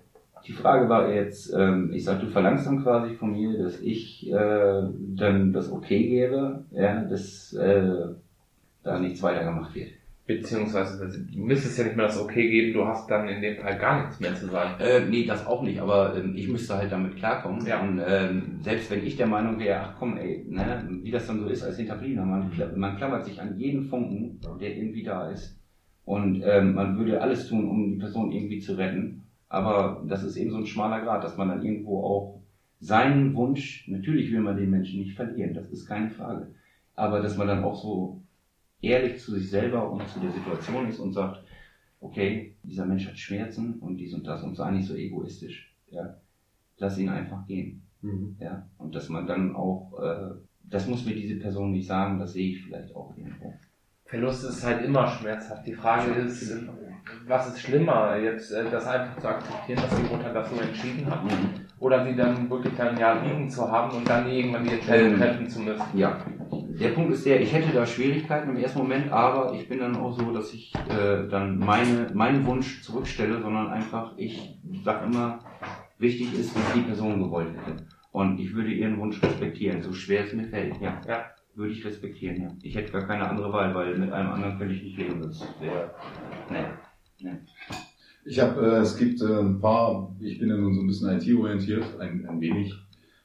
die 0.46 0.54
Frage 0.54 0.90
war 0.90 1.14
jetzt, 1.14 1.54
ähm, 1.54 1.92
ich 1.94 2.04
sag, 2.04 2.22
du 2.22 2.28
verlangst 2.28 2.66
dann 2.66 2.84
quasi 2.84 3.16
von 3.16 3.32
mir, 3.32 3.58
dass 3.62 3.80
ich 3.82 4.32
äh, 4.32 4.84
dann 5.16 5.54
das 5.54 5.72
okay 5.72 6.08
gebe, 6.08 6.64
ja, 6.72 7.04
dass 7.04 7.54
äh, 7.54 8.08
da 8.84 9.00
nichts 9.00 9.22
weiter 9.22 9.44
gemacht 9.44 9.76
wird. 9.76 9.90
Beziehungsweise, 10.30 11.10
du 11.10 11.40
müsstest 11.40 11.80
ja 11.80 11.86
nicht 11.86 11.96
mehr 11.96 12.06
das 12.06 12.22
Okay 12.22 12.48
geben, 12.48 12.74
du 12.74 12.86
hast 12.86 13.10
dann 13.10 13.28
in 13.28 13.42
dem 13.42 13.58
Fall 13.58 13.80
gar 13.80 14.02
nichts 14.02 14.20
mehr 14.20 14.36
zu 14.36 14.46
sagen. 14.46 14.80
Äh, 14.80 15.02
nee, 15.10 15.26
das 15.26 15.48
auch 15.48 15.64
nicht, 15.64 15.82
aber 15.82 16.16
ähm, 16.16 16.36
ich 16.36 16.48
müsste 16.48 16.78
halt 16.78 16.92
damit 16.92 17.16
klarkommen. 17.16 17.66
Ja. 17.66 17.82
Und 17.82 18.00
ähm, 18.08 18.60
selbst 18.62 18.92
wenn 18.92 19.04
ich 19.04 19.18
der 19.18 19.26
Meinung 19.26 19.58
wäre, 19.60 19.80
ach 19.80 19.96
komm, 19.98 20.18
ey, 20.18 20.46
ne, 20.48 20.88
wie 21.02 21.10
das 21.10 21.26
dann 21.26 21.40
so 21.40 21.48
ist 21.48 21.64
als 21.64 21.78
Hinterbliebener, 21.78 22.26
man, 22.26 22.52
man 22.76 22.98
klammert 22.98 23.26
sich 23.26 23.42
an 23.42 23.58
jeden 23.58 23.86
Funken, 23.86 24.40
der 24.62 24.78
irgendwie 24.78 25.02
da 25.02 25.32
ist. 25.32 25.58
Und 26.06 26.44
ähm, 26.46 26.76
man 26.76 26.96
würde 27.00 27.20
alles 27.20 27.48
tun, 27.48 27.68
um 27.68 27.94
die 27.94 28.00
Person 28.00 28.32
irgendwie 28.32 28.60
zu 28.60 28.78
retten. 28.78 29.24
Aber 29.50 30.06
das 30.08 30.24
ist 30.24 30.38
eben 30.38 30.52
so 30.52 30.58
ein 30.58 30.68
schmaler 30.68 31.02
Grad, 31.02 31.24
dass 31.24 31.36
man 31.36 31.50
dann 31.50 31.66
irgendwo 31.66 32.04
auch 32.04 32.42
seinen 32.80 33.36
Wunsch, 33.36 33.88
natürlich 33.88 34.32
will 34.32 34.42
man 34.42 34.56
den 34.56 34.70
Menschen 34.70 35.00
nicht 35.00 35.16
verlieren, 35.16 35.54
das 35.54 35.70
ist 35.70 35.88
keine 35.88 36.10
Frage. 36.10 36.54
Aber 36.96 37.20
dass 37.20 37.36
man 37.36 37.48
dann 37.48 37.64
auch 37.64 37.76
so 37.76 38.22
ehrlich 38.82 39.20
zu 39.20 39.34
sich 39.34 39.50
selber 39.50 39.92
und 39.92 40.08
zu 40.08 40.20
der 40.20 40.32
Situation 40.32 40.88
ist 40.88 41.00
und 41.00 41.14
sagt, 41.14 41.44
okay, 42.00 42.56
dieser 42.64 42.86
Mensch 42.86 43.08
hat 43.08 43.18
Schmerzen 43.18 43.80
und 43.80 43.98
dies 43.98 44.14
und 44.14 44.26
das 44.26 44.44
und 44.44 44.56
sei 44.56 44.72
nicht 44.72 44.88
so 44.88 44.96
egoistisch. 44.96 45.74
Ja. 45.90 46.16
Lass 46.78 46.98
ihn 46.98 47.10
einfach 47.10 47.46
gehen. 47.46 47.82
Mhm. 48.02 48.38
Ja. 48.40 48.70
Und 48.78 48.96
dass 48.96 49.10
man 49.10 49.28
dann 49.28 49.56
auch, 49.56 50.00
äh, 50.02 50.36
das 50.64 50.88
muss 50.88 51.06
mir 51.06 51.16
diese 51.16 51.36
Person 51.36 51.72
nicht 51.72 51.88
sagen, 51.88 52.20
das 52.20 52.34
sehe 52.34 52.52
ich 52.52 52.64
vielleicht 52.64 52.96
auch 52.96 53.18
irgendwo. 53.18 53.54
Verlust 54.06 54.44
ist 54.46 54.64
halt 54.66 54.86
immer 54.86 55.08
schmerzhaft. 55.08 55.68
Die 55.68 55.74
Frage 55.74 56.12
ist, 56.14 56.52
was 57.28 57.48
ist 57.48 57.62
schlimmer, 57.62 58.18
jetzt 58.18 58.52
äh, 58.52 58.66
das 58.70 58.88
einfach 58.88 59.18
zu 59.20 59.28
akzeptieren, 59.28 59.82
dass 59.82 59.96
die 59.96 60.14
Mutter 60.14 60.34
das 60.34 60.50
so 60.50 60.60
entschieden 60.60 61.06
hat, 61.10 61.22
oder 61.80 62.06
sie 62.06 62.16
dann 62.16 62.50
wirklich 62.50 62.80
ein 62.80 62.98
Jahr 62.98 63.24
liegen 63.24 63.50
zu 63.50 63.70
haben 63.70 63.96
und 63.96 64.10
dann 64.10 64.28
irgendwann 64.28 64.64
die 64.64 64.74
Entscheidung 64.74 65.14
Ähm, 65.14 65.18
treffen 65.18 65.50
zu 65.50 65.60
müssen. 65.62 65.84
Ja, 65.94 66.18
der 66.52 66.90
Punkt 66.90 67.14
ist 67.14 67.26
der, 67.26 67.42
ich 67.42 67.54
hätte 67.54 67.74
da 67.74 67.86
Schwierigkeiten 67.86 68.50
im 68.50 68.58
ersten 68.58 68.80
Moment, 68.80 69.12
aber 69.12 69.54
ich 69.54 69.68
bin 69.68 69.80
dann 69.80 69.96
auch 69.98 70.18
so, 70.18 70.32
dass 70.34 70.54
ich 70.54 70.74
äh, 70.90 71.28
dann 71.30 71.60
meine, 71.60 72.08
meinen 72.14 72.46
Wunsch 72.46 72.82
zurückstelle, 72.82 73.42
sondern 73.42 73.68
einfach, 73.68 74.14
ich 74.18 74.58
sag 74.84 75.06
immer, 75.06 75.40
wichtig 75.98 76.34
ist, 76.34 76.56
was 76.56 76.74
die 76.74 76.82
Person 76.82 77.22
gewollt 77.22 77.56
hätte. 77.66 77.86
Und 78.12 78.40
ich 78.40 78.54
würde 78.54 78.72
ihren 78.72 78.98
Wunsch 78.98 79.22
respektieren, 79.22 79.82
so 79.82 79.94
schwer 79.94 80.24
es 80.24 80.34
mir 80.34 80.48
fällt, 80.48 80.82
ja. 80.82 81.00
Ja. 81.08 81.26
Würde 81.56 81.74
ich 81.74 81.86
respektieren, 81.86 82.42
ja. 82.42 82.50
Ich 82.62 82.76
hätte 82.76 82.92
gar 82.92 83.06
keine 83.06 83.30
andere 83.30 83.52
Wahl, 83.52 83.76
weil 83.76 83.98
mit 83.98 84.12
einem 84.12 84.32
anderen 84.32 84.58
könnte 84.58 84.74
ich 84.74 84.84
nicht 84.84 84.98
leben. 84.98 85.22
Das 85.22 85.42
wäre, 85.60 85.94
nee. 86.50 86.66
Ich 88.26 88.40
habe, 88.40 88.62
äh, 88.62 88.80
es 88.80 88.98
gibt 88.98 89.22
äh, 89.22 89.40
ein 89.40 89.60
paar, 89.60 90.16
ich 90.20 90.40
bin 90.40 90.50
ja 90.50 90.58
nun 90.58 90.74
so 90.74 90.82
ein 90.82 90.88
bisschen 90.88 91.10
IT-orientiert, 91.10 92.00
ein, 92.00 92.26
ein 92.28 92.42
wenig, 92.42 92.74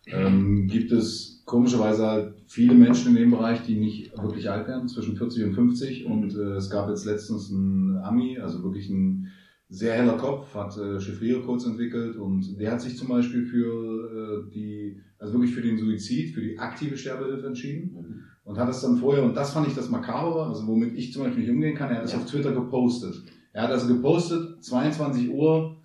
ähm, 0.06 0.66
gibt 0.68 0.92
es 0.92 1.42
komischerweise 1.44 2.06
halt 2.06 2.34
viele 2.46 2.74
Menschen 2.74 3.10
in 3.10 3.22
dem 3.22 3.30
Bereich, 3.30 3.62
die 3.62 3.76
nicht 3.76 4.16
wirklich 4.16 4.50
alt 4.50 4.68
werden, 4.68 4.88
zwischen 4.88 5.16
40 5.16 5.44
und 5.44 5.54
50. 5.54 6.06
Und 6.06 6.34
äh, 6.34 6.56
es 6.56 6.70
gab 6.70 6.88
jetzt 6.88 7.04
letztens 7.04 7.50
einen 7.52 7.98
Ami, 7.98 8.38
also 8.38 8.62
wirklich 8.62 8.88
ein 8.88 9.28
sehr 9.68 9.94
heller 9.94 10.16
Kopf, 10.16 10.54
hat 10.54 10.76
äh, 10.78 11.00
Chiffriercodes 11.00 11.66
entwickelt. 11.66 12.16
Und 12.16 12.58
der 12.60 12.72
hat 12.72 12.80
sich 12.80 12.96
zum 12.96 13.08
Beispiel 13.08 13.44
für 13.44 14.46
äh, 14.48 14.54
die, 14.54 15.00
also 15.18 15.34
wirklich 15.34 15.54
für 15.54 15.62
den 15.62 15.78
Suizid, 15.78 16.34
für 16.34 16.42
die 16.42 16.58
aktive 16.58 16.96
Sterbehilfe 16.96 17.46
entschieden 17.46 18.24
und 18.44 18.58
hat 18.58 18.68
es 18.68 18.82
dann 18.82 18.98
vorher, 18.98 19.24
und 19.24 19.34
das 19.34 19.52
fand 19.52 19.66
ich 19.68 19.74
das 19.74 19.88
Makabere, 19.88 20.46
also 20.46 20.66
womit 20.66 20.94
ich 20.94 21.12
zum 21.12 21.24
Beispiel 21.24 21.42
nicht 21.42 21.50
umgehen 21.50 21.74
kann, 21.74 21.90
er 21.90 21.98
hat 21.98 22.04
es 22.04 22.14
auf 22.14 22.26
Twitter 22.26 22.52
gepostet. 22.52 23.22
Er 23.54 23.62
hat 23.62 23.70
also 23.70 23.86
gepostet, 23.88 24.62
22 24.64 25.30
Uhr 25.30 25.76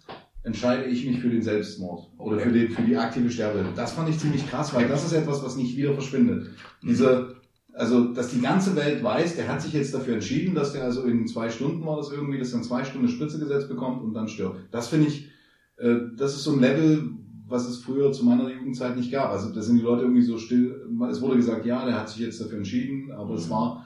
entscheide 0.44 0.86
ich 0.86 1.06
mich 1.06 1.20
für 1.20 1.30
den 1.30 1.42
Selbstmord 1.44 2.10
oder 2.18 2.38
Okay. 2.38 2.46
für, 2.46 2.52
den, 2.52 2.70
für 2.72 2.82
die 2.82 2.98
aktive 2.98 3.30
Sterbehilfe. 3.30 3.72
Das 3.76 3.92
fand 3.92 4.10
ich 4.10 4.18
ziemlich 4.18 4.50
krass, 4.50 4.74
weil 4.74 4.88
das 4.88 5.06
ist 5.06 5.14
etwas, 5.14 5.44
was 5.44 5.56
nicht 5.56 5.78
wieder 5.78 5.94
verschwindet. 5.94 6.50
Diese, 6.82 7.36
also, 7.74 8.12
dass 8.14 8.30
die 8.32 8.42
ganze 8.42 8.76
Welt 8.76 9.04
weiß, 9.04 9.36
der 9.36 9.48
hat 9.48 9.62
sich 9.62 9.74
jetzt 9.74 9.94
dafür 9.94 10.16
entschieden, 10.16 10.56
dass 10.56 10.74
der 10.74 10.84
also 10.84 11.04
in 11.04 11.28
zwei 11.28 11.50
Stunden 11.50 11.86
war 11.86 11.98
das 11.98 12.12
irgendwie, 12.12 12.40
dass 12.40 12.52
er 12.54 12.58
in 12.60 12.64
zwei 12.64 12.84
Stunden 12.84 13.08
Spritze 13.08 13.38
gesetzt 13.40 13.70
bekommt 13.70 14.02
und 14.02 14.14
dann 14.14 14.28
stirbt. 14.28 14.58
Das 14.72 14.88
finde 14.88 15.08
ich, 15.08 15.30
äh, 15.78 15.96
das 16.18 16.34
ist 16.36 16.44
so 16.46 16.54
ein 16.54 16.60
Level, 16.62 17.12
was 17.48 17.68
es 17.68 17.78
früher 17.80 18.12
zu 18.12 18.26
meiner 18.26 18.50
Jugendzeit 18.50 18.96
nicht 18.98 19.12
gab. 19.12 19.30
Also, 19.32 19.54
da 19.54 19.62
sind 19.62 19.78
die 19.78 19.84
Leute 19.84 20.04
irgendwie 20.04 20.22
so 20.24 20.38
still. 20.40 20.88
Es 21.12 21.22
wurde 21.22 21.36
gesagt, 21.36 21.66
ja, 21.66 21.86
der 21.86 22.00
hat 22.00 22.10
sich 22.10 22.20
jetzt 22.20 22.42
dafür 22.42 22.58
entschieden, 22.58 23.12
aber 23.12 23.36
es 23.36 23.50
war, 23.50 23.86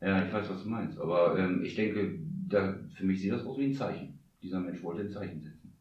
Ja, 0.00 0.24
ich 0.24 0.32
weiß, 0.32 0.46
was 0.50 0.62
du 0.62 0.68
meinst. 0.68 0.98
Aber 0.98 1.38
ähm, 1.38 1.62
ich 1.64 1.74
denke, 1.76 2.18
da, 2.52 2.74
für 2.94 3.04
mich 3.04 3.20
sieht 3.20 3.32
das 3.32 3.44
aus 3.44 3.58
wie 3.58 3.66
ein 3.66 3.74
Zeichen. 3.74 4.18
Dieser 4.42 4.60
Mensch 4.60 4.82
wollte 4.82 5.02
ein 5.02 5.10
Zeichen 5.10 5.40
setzen. 5.40 5.72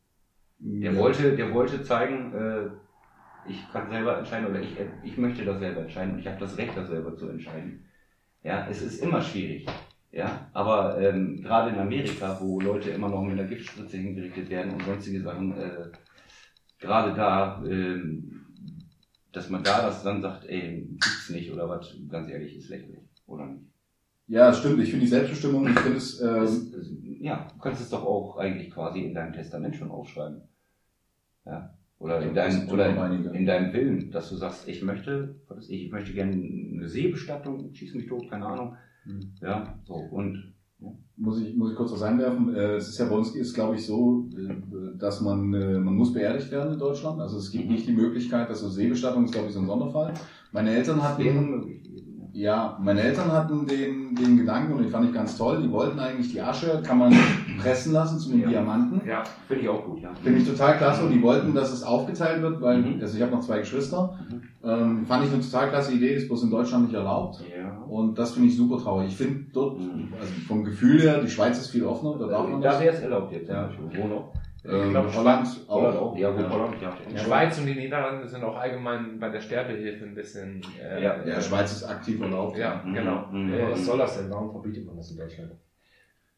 Der 0.59 0.91
ja, 0.91 0.99
wollte, 0.99 1.35
der 1.35 1.53
wollte 1.53 1.81
zeigen, 1.81 2.33
äh, 2.33 3.49
ich 3.49 3.67
kann 3.71 3.89
selber 3.89 4.19
entscheiden 4.19 4.47
oder 4.47 4.61
ich, 4.61 4.75
ich 5.03 5.17
möchte 5.17 5.43
das 5.43 5.59
selber 5.59 5.81
entscheiden 5.81 6.13
und 6.13 6.19
ich 6.19 6.27
habe 6.27 6.39
das 6.39 6.57
Recht, 6.57 6.77
das 6.77 6.87
selber 6.87 7.15
zu 7.15 7.29
entscheiden. 7.29 7.83
Ja, 8.43 8.67
es 8.69 8.81
ist 8.81 9.01
immer 9.01 9.22
schwierig. 9.22 9.65
Ja, 10.11 10.50
aber 10.53 11.00
ähm, 11.00 11.41
gerade 11.41 11.72
in 11.72 11.79
Amerika, 11.79 12.37
wo 12.41 12.59
Leute 12.59 12.89
immer 12.89 13.09
noch 13.09 13.24
mit 13.24 13.39
einer 13.39 13.48
Giftspritze 13.48 13.98
hingerichtet 13.98 14.50
werden 14.50 14.74
und 14.74 14.83
sonstige 14.83 15.22
Sachen, 15.22 15.57
äh, 15.57 15.89
gerade 16.79 17.15
da, 17.15 17.63
ähm, 17.65 18.46
dass 19.31 19.50
man 19.50 19.63
da 19.63 19.83
das 19.83 20.03
dann 20.03 20.22
sagt, 20.22 20.46
ey, 20.46 20.85
gibt's 20.89 21.29
nicht 21.29 21.51
oder 21.51 21.69
was, 21.69 21.96
ganz 22.09 22.29
ehrlich, 22.29 22.57
ist 22.57 22.69
lächerlich, 22.69 23.00
oder 23.25 23.46
nicht? 23.46 23.71
Ja, 24.31 24.53
stimmt. 24.53 24.79
Ich 24.81 24.89
finde 24.89 25.05
die 25.05 25.09
Selbstbestimmung, 25.11 25.67
ich 25.67 25.79
finde 25.79 25.98
es, 25.98 26.20
ähm, 26.22 26.44
es- 26.44 26.91
ja, 27.20 27.48
du 27.53 27.59
kannst 27.59 27.81
es 27.81 27.89
doch 27.89 28.03
auch 28.03 28.37
eigentlich 28.37 28.72
quasi 28.72 29.01
in 29.01 29.13
deinem 29.13 29.33
Testament 29.33 29.75
schon 29.75 29.91
aufschreiben. 29.91 30.41
Ja. 31.46 31.74
Oder 32.00 32.20
in 32.22 32.33
deinem, 32.33 32.67
oder 32.70 32.87
in, 33.11 33.25
in 33.35 33.46
deinem 33.46 33.74
Willen, 33.74 34.09
dass 34.09 34.29
du 34.29 34.35
sagst, 34.35 34.67
ich 34.67 34.81
möchte, 34.81 35.35
was 35.48 35.70
ich, 35.70 35.85
ich 35.85 35.91
möchte 35.91 36.13
gerne 36.13 36.31
eine 36.33 36.87
Seebestattung, 36.89 37.72
schieß 37.74 37.94
mich 37.94 38.07
tot, 38.07 38.27
keine 38.29 38.48
Ahnung. 38.48 38.75
Mhm. 39.05 39.33
Ja, 39.41 39.77
so, 39.85 39.94
und, 39.96 40.53
muss 41.15 41.39
ich, 41.39 41.55
muss 41.55 41.72
ich 41.72 41.77
kurz 41.77 41.91
was 41.91 42.01
einwerfen. 42.01 42.55
Äh, 42.55 42.75
Es 42.77 42.87
ist 42.87 42.98
ja 42.98 43.05
bei 43.05 43.15
uns, 43.15 43.35
ist 43.35 43.53
glaube 43.53 43.75
ich 43.75 43.85
so, 43.85 44.27
äh, 44.35 44.98
dass 44.98 45.22
man, 45.22 45.53
äh, 45.53 45.77
man 45.77 45.94
muss 45.96 46.11
beerdigt 46.11 46.50
werden 46.51 46.74
in 46.74 46.79
Deutschland. 46.79 47.22
Also 47.22 47.37
es 47.37 47.51
gibt 47.51 47.65
Mhm. 47.65 47.72
nicht 47.74 47.87
die 47.87 47.91
Möglichkeit, 47.94 48.48
also 48.50 48.67
Seebestattung 48.67 49.25
ist 49.25 49.33
glaube 49.33 49.48
ich 49.50 49.53
so 49.53 49.59
ein 49.59 49.67
Sonderfall. 49.67 50.15
Meine 50.51 50.72
Eltern 50.72 51.03
hatten, 51.03 51.22
ja. 52.33 52.77
meine 52.81 53.01
Eltern 53.01 53.31
hatten 53.31 53.65
den, 53.67 54.15
den 54.15 54.37
Gedanken 54.37 54.74
und 54.74 54.81
den 54.83 54.89
fand 54.89 55.07
ich 55.07 55.13
ganz 55.13 55.37
toll. 55.37 55.61
Die 55.61 55.72
wollten 55.72 56.00
eigentlich 56.00 56.31
die 56.31 56.41
Asche, 56.41 56.81
kann 56.85 56.98
man 56.98 57.13
pressen 57.59 57.94
lassen 57.94 58.20
zu 58.20 58.29
den 58.29 58.41
Ja. 58.41 58.50
Diamanten. 58.50 59.01
Ja, 59.07 59.24
Finde 59.48 59.63
ich 59.63 59.70
auch 59.70 59.83
gut, 59.85 60.00
ja. 60.01 60.09
Finde 60.24 60.39
ich 60.39 60.48
total 60.48 60.77
klasse 60.77 61.03
und 61.03 61.11
die 61.11 61.22
wollten, 61.22 61.53
dass 61.53 61.72
es 61.72 61.83
aufgeteilt 61.83 62.41
wird, 62.41 62.61
weil, 62.61 62.79
Mhm. 62.81 63.00
also 63.01 63.15
ich 63.17 63.22
habe 63.22 63.31
noch 63.33 63.41
zwei 63.41 63.59
Geschwister. 63.59 64.17
Mhm. 64.29 64.41
Ähm, 64.63 65.05
fand 65.05 65.25
ich 65.25 65.33
eine 65.33 65.41
total 65.41 65.70
klasse 65.70 65.94
Idee, 65.94 66.15
ist 66.15 66.27
bloß 66.27 66.44
in 66.44 66.51
Deutschland 66.51 66.85
nicht 66.85 66.94
erlaubt. 66.96 67.44
Ja. 67.57 67.77
Und 67.87 68.17
das 68.17 68.31
finde 68.33 68.48
ich 68.50 68.55
super 68.55 68.77
traurig. 68.77 69.07
Ich 69.09 69.17
finde 69.17 69.46
dort, 69.53 69.79
Mhm. 69.79 70.13
also 70.20 70.33
vom 70.48 70.63
Gefühl 70.63 71.01
her, 71.01 71.20
die 71.22 71.29
Schweiz 71.29 71.57
ist 71.59 71.67
viel 71.67 71.83
offener, 71.83 72.17
da 72.20 72.27
darf 72.27 72.48
man 72.48 72.61
Da 72.61 72.79
wäre 72.79 72.94
es 72.96 73.01
erlaubt 73.01 73.31
jetzt, 73.31 73.50
Ja. 73.50 73.63
ja. 73.63 73.70
Wo 73.98 74.07
noch? 74.07 74.33
Ähm, 74.63 74.91
glaub, 74.91 75.13
Holland 75.15 75.47
Holland 75.67 75.97
auch. 75.97 76.11
auch, 76.11 76.17
ja, 76.17 76.29
gut, 76.31 76.50
Holland, 76.50 76.75
ja. 76.81 76.95
die 77.11 77.17
Schweiz 77.17 77.57
und 77.59 77.65
die 77.65 77.74
Niederlande 77.74 78.27
sind 78.27 78.43
auch 78.43 78.55
allgemein 78.55 79.19
bei 79.19 79.29
der 79.29 79.41
Sterbehilfe 79.41 80.05
ein 80.05 80.13
bisschen. 80.13 80.61
Äh, 80.79 81.03
Ja. 81.03 81.25
Ja, 81.25 81.41
Schweiz 81.41 81.71
ist 81.71 81.83
aktiv 81.83 82.21
erlaubt. 82.21 82.57
Ja, 82.57 82.83
Mhm. 82.85 82.93
genau. 82.93 83.25
Mhm. 83.31 83.53
Aber 83.53 83.71
was 83.71 83.85
soll 83.85 83.97
das 83.97 84.17
denn? 84.19 84.29
Warum 84.29 84.51
verbietet 84.51 84.85
man 84.85 84.97
das 84.97 85.09
in 85.11 85.17
Deutschland? 85.17 85.51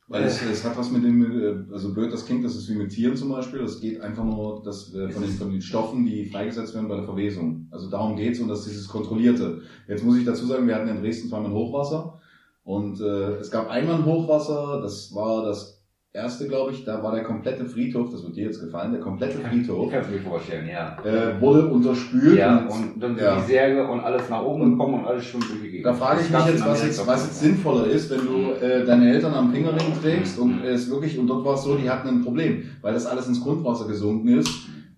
Weil 0.10 0.24
es, 0.24 0.42
es 0.42 0.64
hat 0.66 0.78
was 0.78 0.92
mit 0.92 1.04
dem, 1.04 1.68
äh, 1.70 1.74
also 1.74 1.94
blöd 1.94 2.12
das 2.14 2.26
klingt, 2.26 2.44
das 2.46 2.56
ist 2.56 2.70
wie 2.70 2.76
mit 2.76 2.92
Tieren 2.92 3.16
zum 3.16 3.30
Beispiel, 3.30 3.60
das 3.60 3.80
geht 3.80 4.00
einfach 4.02 4.24
nur 4.24 4.62
das, 4.64 4.94
äh, 4.94 5.10
von, 5.10 5.22
den, 5.24 5.32
von 5.32 5.50
den 5.52 5.62
Stoffen, 5.62 6.06
die 6.06 6.26
freigesetzt 6.26 6.76
werden 6.76 6.88
bei 6.90 6.96
der 6.98 7.06
Verwesung. 7.06 7.68
Also 7.72 7.90
darum 7.90 8.16
geht's 8.16 8.40
und 8.40 8.48
das 8.50 8.60
ist 8.60 8.70
dieses 8.72 8.88
Kontrollierte. 8.90 9.62
Jetzt 9.88 10.04
muss 10.04 10.18
ich 10.18 10.26
dazu 10.26 10.46
sagen, 10.46 10.68
wir 10.68 10.76
hatten 10.76 10.90
in 10.90 11.02
Dresden 11.02 11.30
zweimal 11.30 11.52
ein 11.52 11.56
Hochwasser 11.56 12.20
und 12.64 13.00
äh, 13.02 13.36
es 13.40 13.50
gab 13.50 13.70
einmal 13.70 13.96
ein 13.96 14.06
Hochwasser, 14.06 14.82
das 14.82 15.14
war 15.16 15.46
das 15.46 15.83
erste, 16.14 16.48
glaube 16.48 16.72
ich, 16.72 16.86
da 16.86 17.02
war 17.02 17.14
der 17.16 17.24
komplette 17.24 17.66
Friedhof, 17.66 18.12
das 18.12 18.24
wird 18.24 18.36
dir 18.36 18.46
jetzt 18.46 18.62
gefallen, 18.62 18.92
der 18.92 19.02
komplette 19.02 19.40
Ich 19.40 19.48
Friedhof 19.48 19.92
kann 19.92 20.02
es 20.02 20.10
mir 20.10 20.20
vorstellen, 20.20 20.70
ja. 20.70 20.96
äh, 21.04 21.42
wurde 21.42 21.68
unterspült 21.68 22.38
Ja, 22.38 22.68
und 22.68 23.02
dann 23.02 23.16
sind 23.16 23.26
ja. 23.26 23.36
die 23.36 23.52
Särge 23.52 23.88
und 23.88 24.00
alles 24.00 24.30
nach 24.30 24.44
oben 24.44 24.72
gekommen 24.72 25.00
und 25.00 25.06
alles 25.06 25.26
schwimmt 25.26 25.50
durch 25.50 25.62
die 25.62 25.70
Gegend. 25.72 25.86
Da 25.88 25.94
frage 25.94 26.22
ich 26.22 26.30
mich 26.30 26.46
jetzt, 26.46 26.66
was 26.66 26.86
jetzt, 26.86 27.08
was 27.08 27.26
jetzt 27.26 27.42
schon. 27.42 27.50
sinnvoller 27.50 27.88
ist, 27.88 28.12
wenn 28.12 28.26
du 28.26 28.52
äh, 28.64 28.86
deine 28.86 29.12
Eltern 29.12 29.34
am 29.34 29.52
Fingerring 29.52 30.00
trägst 30.02 30.38
und 30.38 30.64
es 30.64 30.90
wirklich, 30.90 31.18
und 31.18 31.28
dort 31.28 31.44
war 31.46 31.56
es 31.56 31.64
so, 31.64 31.76
die 31.76 31.90
hatten 31.90 32.08
ein 32.08 32.22
Problem, 32.22 32.64
weil 32.82 32.94
das 32.94 33.08
alles 33.08 33.28
ins 33.28 33.42
Grundwasser 33.42 33.88
gesunken 33.88 34.28
ist. 34.38 34.52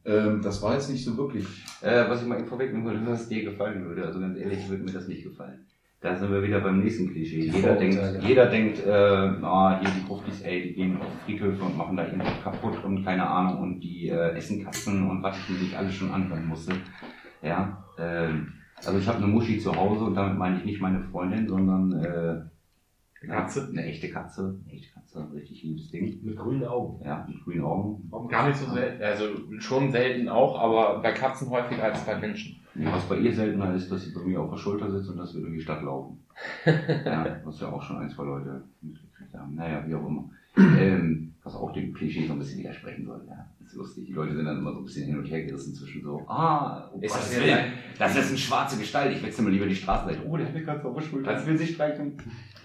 Ähm, 0.03 0.41
das 0.43 0.61
war 0.61 0.73
jetzt 0.73 0.91
nicht 0.91 1.03
so 1.03 1.17
wirklich. 1.17 1.45
Äh, 1.81 2.09
was 2.09 2.21
ich 2.21 2.27
mal 2.27 2.43
vorwegnehmen 2.45 2.85
würde, 2.85 2.99
was 3.05 3.27
dir 3.27 3.43
gefallen 3.43 3.85
würde. 3.85 4.05
Also 4.05 4.19
ganz 4.19 4.37
ehrlich, 4.37 4.69
würde 4.69 4.83
mir 4.83 4.91
das 4.91 5.07
nicht 5.07 5.23
gefallen. 5.23 5.65
Da 6.05 6.15
sind 6.15 6.31
wir 6.31 6.43
wieder 6.43 6.59
beim 6.59 6.81
nächsten 6.81 7.11
Klischee. 7.11 7.49
Jeder 7.49 7.73
denkt, 7.73 7.99
jeder 8.21 8.45
denkt, 8.45 8.85
äh, 8.85 8.91
ah, 8.91 9.79
hier 9.81 9.89
die 9.89 10.05
Gruftis, 10.05 10.39
ey, 10.43 10.61
die 10.61 10.73
gehen 10.75 11.01
auf 11.01 11.07
Friedhöfe 11.25 11.63
und 11.63 11.75
machen 11.75 11.97
da 11.97 12.05
irgendwas 12.05 12.43
kaputt 12.43 12.83
und 12.83 13.03
keine 13.03 13.27
Ahnung 13.27 13.63
und 13.63 13.79
die 13.79 14.09
äh, 14.09 14.35
essen 14.35 14.63
Katzen 14.63 15.09
und 15.09 15.23
was 15.23 15.35
ich 15.39 15.49
mir 15.49 15.63
nicht 15.63 15.75
alles 15.75 15.95
schon 15.95 16.11
anhören 16.11 16.45
musste. 16.45 16.75
Ja, 17.41 17.83
ähm, 17.97 18.53
also 18.85 18.99
ich 18.99 19.07
habe 19.07 19.17
eine 19.17 19.25
Muschi 19.25 19.57
zu 19.57 19.75
Hause 19.75 20.05
und 20.05 20.13
damit 20.13 20.37
meine 20.37 20.59
ich 20.59 20.65
nicht 20.65 20.79
meine 20.79 21.01
Freundin, 21.01 21.47
sondern 21.47 21.93
äh, 21.93 22.41
Katze? 23.27 23.67
Eine 23.69 23.85
echte 23.85 24.09
Katze, 24.09 24.55
eine 24.65 24.73
echte 24.73 24.93
Katze, 24.93 25.19
ein 25.19 25.31
richtig 25.31 25.63
liebes 25.63 25.89
Ding. 25.91 26.19
Mit 26.23 26.37
grünen 26.37 26.65
Augen. 26.65 27.03
Ja, 27.05 27.25
mit 27.27 27.43
grünen 27.43 27.63
Augen. 27.63 28.09
Gar 28.29 28.47
nicht 28.49 28.59
so 28.59 28.71
selten. 28.71 29.03
Also 29.03 29.25
schon 29.59 29.91
selten 29.91 30.29
auch, 30.29 30.59
aber 30.59 31.01
bei 31.01 31.11
Katzen 31.11 31.49
häufiger 31.49 31.83
als 31.83 32.05
bei 32.05 32.17
Menschen. 32.17 32.57
Ja, 32.75 32.91
was 32.91 33.03
bei 33.03 33.17
ihr 33.17 33.33
seltener 33.33 33.73
ist, 33.73 33.89
dass 33.89 34.03
sie 34.03 34.13
bei 34.13 34.21
mir 34.21 34.41
auf 34.41 34.49
der 34.49 34.57
Schulter 34.57 34.91
sitzt 34.91 35.09
und 35.09 35.17
dass 35.17 35.33
wir 35.33 35.41
durch 35.41 35.53
die 35.53 35.61
Stadt 35.61 35.81
laufen. 35.81 36.19
ja, 36.65 37.39
was 37.45 37.61
ja 37.61 37.71
auch 37.71 37.81
schon 37.81 37.97
ein, 37.97 38.09
zwei 38.09 38.25
Leute 38.25 38.63
mitgekriegt 38.81 39.33
haben. 39.33 39.55
Naja, 39.55 39.83
wie 39.87 39.95
auch 39.95 40.05
immer. 40.05 40.29
ähm, 40.57 41.33
was 41.43 41.55
auch 41.55 41.71
dem 41.71 41.93
Klischee 41.93 42.27
so 42.27 42.33
ein 42.33 42.39
bisschen 42.39 42.59
widersprechen 42.59 43.05
soll. 43.05 43.21
Ja, 43.29 43.45
lustig. 43.75 44.05
Die 44.07 44.13
Leute 44.13 44.35
sind 44.35 44.45
dann 44.45 44.57
immer 44.57 44.71
so 44.73 44.79
ein 44.79 44.85
bisschen 44.85 45.05
hin 45.07 45.17
und 45.17 45.25
her 45.25 45.43
gerissen 45.43 45.73
zwischen 45.73 46.01
so, 46.03 46.23
ah, 46.27 46.89
oh, 46.93 46.99
Ist 46.99 47.13
Gottes 47.13 47.29
das 47.35 47.45
jetzt 47.45 47.63
das 47.99 48.15
ist 48.17 48.29
eine 48.29 48.37
schwarze 48.37 48.77
Gestalt, 48.77 49.15
ich 49.15 49.23
wechsle 49.23 49.43
mal 49.43 49.51
lieber 49.51 49.65
die 49.67 49.75
Straßenseite. 49.75 50.25
Oh, 50.27 50.35
der 50.37 50.47
hat 50.47 50.55
eine 50.55 50.63
Katze 50.65 50.87
auf 50.87 50.95
der 50.95 51.01
Schulter, 51.03 51.33
das 51.33 51.45
will 51.45 51.57
sich 51.57 51.73
streicheln. 51.75 52.17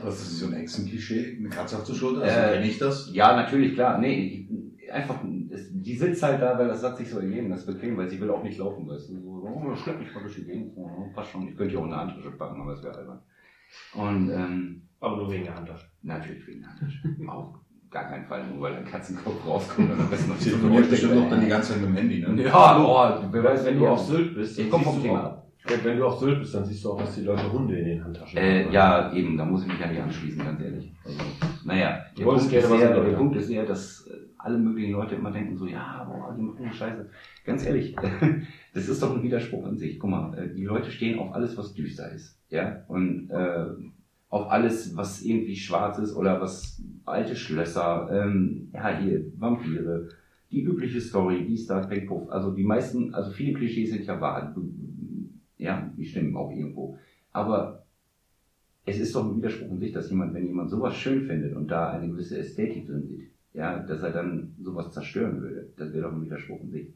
Was 0.02 0.20
ist 0.22 0.38
so 0.38 0.46
ein 0.46 0.54
Echsen-Klischee? 0.54 1.36
Eine 1.38 1.48
Katze 1.50 1.76
auf 1.76 1.84
der 1.84 1.94
Schulter? 1.94 2.22
Also 2.22 2.36
Äh, 2.38 2.52
kenne 2.54 2.66
ich 2.66 2.78
das? 2.78 3.10
Ja, 3.12 3.36
natürlich, 3.36 3.74
klar. 3.74 3.98
Nee, 3.98 4.48
ich- 4.48 4.90
einfach, 4.90 5.20
es, 5.50 5.68
die 5.72 5.96
sitzt 5.96 6.22
halt 6.22 6.42
da, 6.42 6.58
weil 6.58 6.66
das 6.68 6.82
hat 6.82 6.96
sich 6.96 7.08
so 7.08 7.18
ergeben, 7.20 7.48
das 7.50 7.60
ist 7.60 7.66
bequem, 7.66 7.96
weil 7.96 8.08
sie 8.08 8.20
will 8.20 8.30
auch 8.30 8.42
nicht 8.42 8.58
laufen, 8.58 8.88
weißt 8.88 9.10
du. 9.10 9.20
So, 9.20 9.42
oh, 9.44 9.76
schlepp 9.76 10.00
mich 10.00 10.12
mal 10.14 10.22
durch 10.22 10.34
die 10.34 10.44
Gegend. 10.44 10.72
Oh, 10.76 10.88
passt 11.14 11.30
schon. 11.30 11.46
Ich 11.46 11.56
könnte 11.56 11.74
ja 11.74 11.80
auch 11.80 11.84
eine 11.84 11.96
Handtasche 11.96 12.30
packen, 12.32 12.60
aber 12.60 12.72
es 12.72 12.82
wäre 12.82 12.96
albern. 12.96 13.20
Und, 13.94 14.30
ähm, 14.30 14.82
Aber 14.98 15.16
nur 15.18 15.30
wegen 15.30 15.44
der 15.44 15.54
Handtasche. 15.54 15.86
natürlich 16.02 16.44
wegen 16.46 16.62
der 16.62 16.70
Handtasche. 16.70 16.98
Auf 17.28 17.54
gar 17.90 18.04
keinen 18.08 18.24
Fall, 18.24 18.44
nur 18.46 18.60
weil 18.62 18.74
ein 18.76 18.84
Katzenkopf 18.84 19.44
rauskommt 19.46 19.90
und 19.90 20.00
am 20.00 20.08
besten 20.10 20.30
noch 20.30 20.38
die 20.38 20.44
Telefoniert 20.44 20.90
bestimmt 20.90 21.16
auch 21.18 21.28
dann 21.30 21.40
die 21.40 21.48
ganze 21.48 21.72
Zeit 21.72 21.80
mit 21.80 21.90
dem 21.90 21.96
Handy, 21.96 22.20
ne? 22.20 22.42
Ja, 22.44 22.78
boah, 22.78 23.28
wer 23.30 23.44
weiß, 23.44 23.64
Wenn 23.66 23.78
du 23.78 23.88
auf 23.88 23.98
Sylt 24.00 24.34
bist, 24.34 24.58
Ich 24.58 24.70
komm 24.70 24.82
vom 24.82 24.96
du 24.96 25.02
Thema 25.02 25.20
auch- 25.20 25.24
ab. 25.24 25.36
Wenn, 25.84 25.98
du 25.98 26.06
auf 26.06 26.18
Sylt 26.18 26.38
bist, 26.40 26.54
dann 26.54 26.64
siehst 26.64 26.82
du 26.84 26.92
auch, 26.92 26.98
dass 27.00 27.14
die 27.14 27.20
Leute 27.20 27.52
Hunde 27.52 27.78
in 27.78 27.84
den 27.84 28.02
Handtaschen 28.04 28.38
Äh, 28.38 28.64
haben. 28.64 28.72
ja, 28.72 29.12
eben, 29.12 29.36
da 29.36 29.44
muss 29.44 29.62
ich 29.62 29.68
mich 29.68 29.78
ja 29.78 29.88
nicht 29.88 30.00
anschließen, 30.00 30.42
ganz 30.42 30.60
ehrlich. 30.62 30.90
Also, 31.04 31.18
naja, 31.64 31.98
der 32.18 32.24
Punkt, 32.24 32.50
eher, 32.52 32.68
der 32.94 33.08
ja. 33.10 33.16
Punkt 33.18 33.36
ist 33.36 33.50
eher, 33.50 33.66
dass 33.66 34.06
äh, 34.06 34.14
alle 34.38 34.56
möglichen 34.56 34.92
Leute 34.92 35.16
immer 35.16 35.30
denken 35.30 35.54
so, 35.58 35.66
ja, 35.66 36.02
boah, 36.10 36.34
die 36.34 36.42
machen 36.42 36.64
eine 36.64 36.72
Scheiße. 36.72 37.10
Ganz 37.44 37.66
ehrlich, 37.66 37.94
das 38.74 38.88
ist 38.88 39.02
doch 39.02 39.14
ein 39.14 39.22
Widerspruch 39.22 39.66
an 39.66 39.76
sich. 39.76 39.98
Guck 40.00 40.08
mal, 40.10 40.32
äh, 40.38 40.54
die 40.54 40.64
Leute 40.64 40.90
stehen 40.90 41.18
auf 41.18 41.34
alles, 41.34 41.56
was 41.58 41.74
düster 41.74 42.10
ist. 42.10 42.38
Ja, 42.48 42.82
und 42.88 43.28
äh, 43.30 43.66
auf 44.30 44.50
alles, 44.50 44.96
was 44.96 45.22
irgendwie 45.22 45.56
schwarz 45.56 45.98
ist 45.98 46.14
oder 46.14 46.40
was 46.40 46.80
alte 47.04 47.34
Schlösser, 47.36 48.08
ähm, 48.12 48.70
ja, 48.72 48.96
hier, 48.98 49.24
Vampire, 49.36 50.08
die 50.50 50.62
übliche 50.62 51.00
Story, 51.00 51.44
die 51.46 51.56
Star 51.56 51.86
Trek 51.86 52.06
Puff. 52.06 52.30
Also 52.30 52.52
die 52.52 52.64
meisten, 52.64 53.12
also 53.12 53.30
viele 53.32 53.54
Klischees 53.54 53.90
sind 53.90 54.06
ja 54.06 54.20
wahr. 54.20 54.54
Ja, 55.58 55.90
die 55.96 56.04
stimmen 56.06 56.36
auch 56.36 56.50
irgendwo. 56.50 56.96
Aber 57.32 57.84
es 58.86 58.98
ist 58.98 59.14
doch 59.14 59.24
ein 59.24 59.36
Widerspruch 59.36 59.70
in 59.70 59.78
sich, 59.78 59.92
dass 59.92 60.10
jemand, 60.10 60.32
wenn 60.34 60.46
jemand 60.46 60.70
sowas 60.70 60.96
schön 60.96 61.26
findet 61.26 61.54
und 61.54 61.68
da 61.68 61.90
eine 61.90 62.08
gewisse 62.08 62.38
Ästhetik 62.38 62.86
drin 62.86 63.06
sieht, 63.06 63.30
ja, 63.52 63.80
dass 63.80 64.00
er 64.02 64.12
dann 64.12 64.54
sowas 64.62 64.92
zerstören 64.92 65.40
würde. 65.42 65.68
Das 65.76 65.92
wäre 65.92 66.04
doch 66.04 66.12
ein 66.12 66.24
Widerspruch 66.24 66.60
in 66.62 66.70
sich. 66.70 66.86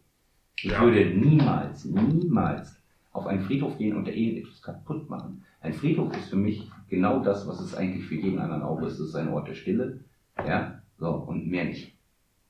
Ich 0.63 0.71
Ja. 0.71 0.81
würde 0.83 1.05
niemals, 1.15 1.85
niemals 1.85 2.77
auf 3.13 3.27
einen 3.27 3.43
Friedhof 3.43 3.77
gehen 3.77 3.97
und 3.97 4.07
da 4.07 4.13
irgendetwas 4.13 4.63
kaputt 4.63 5.09
machen. 5.11 5.43
Ein 5.65 5.73
Friedhof 5.73 6.15
ist 6.15 6.29
für 6.29 6.37
mich 6.37 6.71
genau 6.91 7.21
das, 7.21 7.49
was 7.49 7.59
es 7.59 7.75
eigentlich 7.75 8.05
für 8.05 8.17
jeden 8.17 8.39
anderen 8.39 8.63
auch 8.63 8.83
ist. 8.83 9.01
Es 9.01 9.09
ist 9.09 9.15
ein 9.15 9.33
Ort 9.33 9.49
der 9.49 9.55
Stille, 9.55 10.01
ja, 10.47 10.83
so, 10.99 11.09
und 11.09 11.47
mehr 11.47 11.65
nicht. 11.65 11.97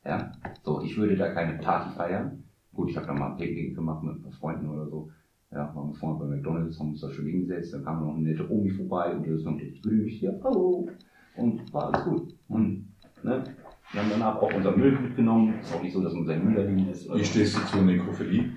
Ja, 0.05 0.33
so, 0.65 0.83
ich 0.83 0.97
würde 0.97 1.17
da 1.17 1.33
keine 1.33 1.57
Party 1.59 1.95
feiern. 1.95 2.43
Gut, 2.75 2.91
ich 2.91 2.97
habe 2.97 3.07
da 3.07 3.15
mal 3.15 3.31
ein 3.31 3.37
Picknick 3.37 3.77
gemacht 3.77 4.03
mit 4.03 4.17
ein 4.17 4.23
paar 4.23 4.33
Freunden 4.33 4.69
oder 4.69 4.89
so. 4.89 5.11
Ja, 5.53 5.73
waren 5.77 5.91
wir 5.91 5.95
vorhin 5.95 6.19
bei 6.19 6.27
McDonalds, 6.27 6.81
haben 6.81 6.91
uns 6.91 7.03
da 7.03 7.09
schön 7.09 7.27
hingesetzt, 7.27 7.73
dann 7.73 7.85
kam 7.85 8.05
noch 8.05 8.17
eine 8.17 8.25
nette 8.25 8.51
Omi 8.51 8.71
vorbei 8.71 9.15
und 9.15 9.23
die 9.23 9.31
ist 9.31 9.45
noch 9.45 9.57
gegrüßt, 9.57 10.21
ja, 10.21 10.33
hallo. 10.43 10.89
Und 11.37 11.73
war 11.73 11.95
alles 11.95 12.05
gut. 12.05 12.35
Und, 12.49 12.89
ne, 13.23 13.45
wir 13.93 14.03
haben 14.03 14.11
danach 14.11 14.43
auch 14.43 14.53
unser 14.53 14.77
Müll 14.77 14.99
mitgenommen. 14.99 15.61
Ist 15.61 15.73
auch 15.73 15.83
nicht 15.83 15.93
so, 15.93 16.03
dass 16.03 16.15
unser 16.15 16.37
Müll 16.37 16.57
da 16.57 16.63
liegen 16.63 16.91
ist. 16.91 17.09
Wie 17.15 17.25
stehst 17.25 17.57
du 17.57 17.61
zur 17.67 17.83
Nekrophilie? 17.83 18.51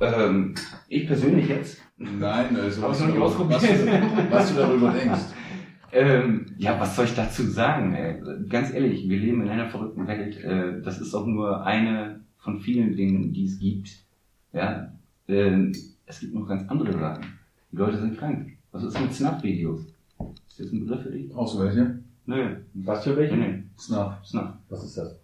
Ähm, 0.00 0.56
ich 0.88 1.06
persönlich 1.06 1.48
jetzt? 1.48 1.80
Nein, 2.18 2.56
also 2.56 2.82
was, 2.82 2.98
du, 2.98 3.06
nicht 3.06 3.20
was, 3.20 3.38
was 4.30 4.54
du 4.54 4.60
darüber 4.60 4.90
denkst. 4.90 5.20
Ähm, 5.92 6.46
ja, 6.56 6.80
was 6.80 6.96
soll 6.96 7.04
ich 7.04 7.14
dazu 7.14 7.42
sagen? 7.44 7.94
Ey? 7.94 8.20
Ganz 8.48 8.72
ehrlich, 8.72 9.08
wir 9.08 9.18
leben 9.18 9.42
in 9.42 9.48
einer 9.48 9.68
verrückten 9.68 10.06
Welt. 10.06 10.42
Äh, 10.42 10.80
das 10.82 11.00
ist 11.00 11.14
auch 11.14 11.26
nur 11.26 11.64
eine 11.66 12.20
von 12.38 12.60
vielen 12.60 12.96
Dingen, 12.96 13.32
die 13.32 13.44
es 13.44 13.58
gibt. 13.58 13.90
Ja, 14.52 14.92
ähm, 15.28 15.72
es 16.06 16.20
gibt 16.20 16.34
noch 16.34 16.48
ganz 16.48 16.68
andere 16.68 16.92
Sachen. 16.92 17.24
Die 17.70 17.76
Leute 17.76 17.98
sind 17.98 18.16
krank. 18.18 18.52
Was 18.72 18.84
ist 18.84 18.98
mit 19.00 19.12
Snuff-Videos? 19.12 19.80
Ist 20.48 20.60
das 20.60 20.72
ein 20.72 20.80
Begriff 20.80 21.02
für 21.02 21.10
dich? 21.10 21.28
Brauchst 21.28 21.54
du 21.56 21.60
welche? 21.60 21.98
Nö, 22.24 22.56
Was 22.74 23.04
für 23.04 23.16
welche? 23.16 23.36
nee. 23.36 23.62
Snuff. 23.78 24.14
Snuff. 24.24 24.50
Was 24.68 24.84
ist 24.84 24.96
das? 24.96 25.18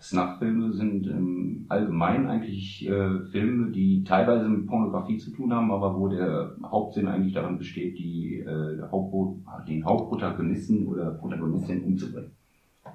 Snuff-Filme 0.00 0.72
sind 0.72 1.06
ähm, 1.06 1.66
allgemein 1.68 2.28
eigentlich 2.28 2.86
äh, 2.88 3.20
Filme, 3.30 3.70
die 3.70 4.04
teilweise 4.04 4.48
mit 4.48 4.66
Pornografie 4.66 5.18
zu 5.18 5.30
tun 5.30 5.52
haben, 5.52 5.70
aber 5.70 5.96
wo 5.96 6.08
der 6.08 6.56
Hauptsinn 6.64 7.08
eigentlich 7.08 7.34
darin 7.34 7.58
besteht, 7.58 7.98
die, 7.98 8.40
äh, 8.40 8.82
Hauptpro 8.90 9.38
den 9.68 9.84
Hauptprotagonisten 9.84 10.86
oder 10.86 11.12
Protagonistin 11.12 11.84
umzubringen. 11.84 12.32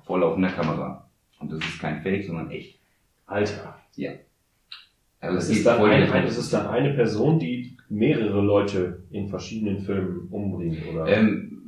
Vor 0.04 0.20
laufender 0.20 0.50
Kamera. 0.50 1.10
Und 1.40 1.52
das 1.52 1.60
ist 1.60 1.80
kein 1.80 2.02
Fake, 2.02 2.26
sondern 2.26 2.52
echt. 2.52 2.80
Alter. 3.26 3.76
Also 5.20 5.36
Das 5.36 5.50
ist, 5.50 5.66
dann 5.66 5.82
ein, 5.84 6.26
das 6.26 6.38
ist 6.38 6.52
dann 6.52 6.68
eine 6.68 6.94
Person, 6.94 7.40
die 7.40 7.78
mehrere 7.90 8.42
Leute 8.42 9.04
in 9.12 9.28
verschiedenen 9.28 9.80
Filmen 9.80 10.28
umbringt, 10.32 10.80
oder? 10.92 11.08
ähm, 11.08 11.61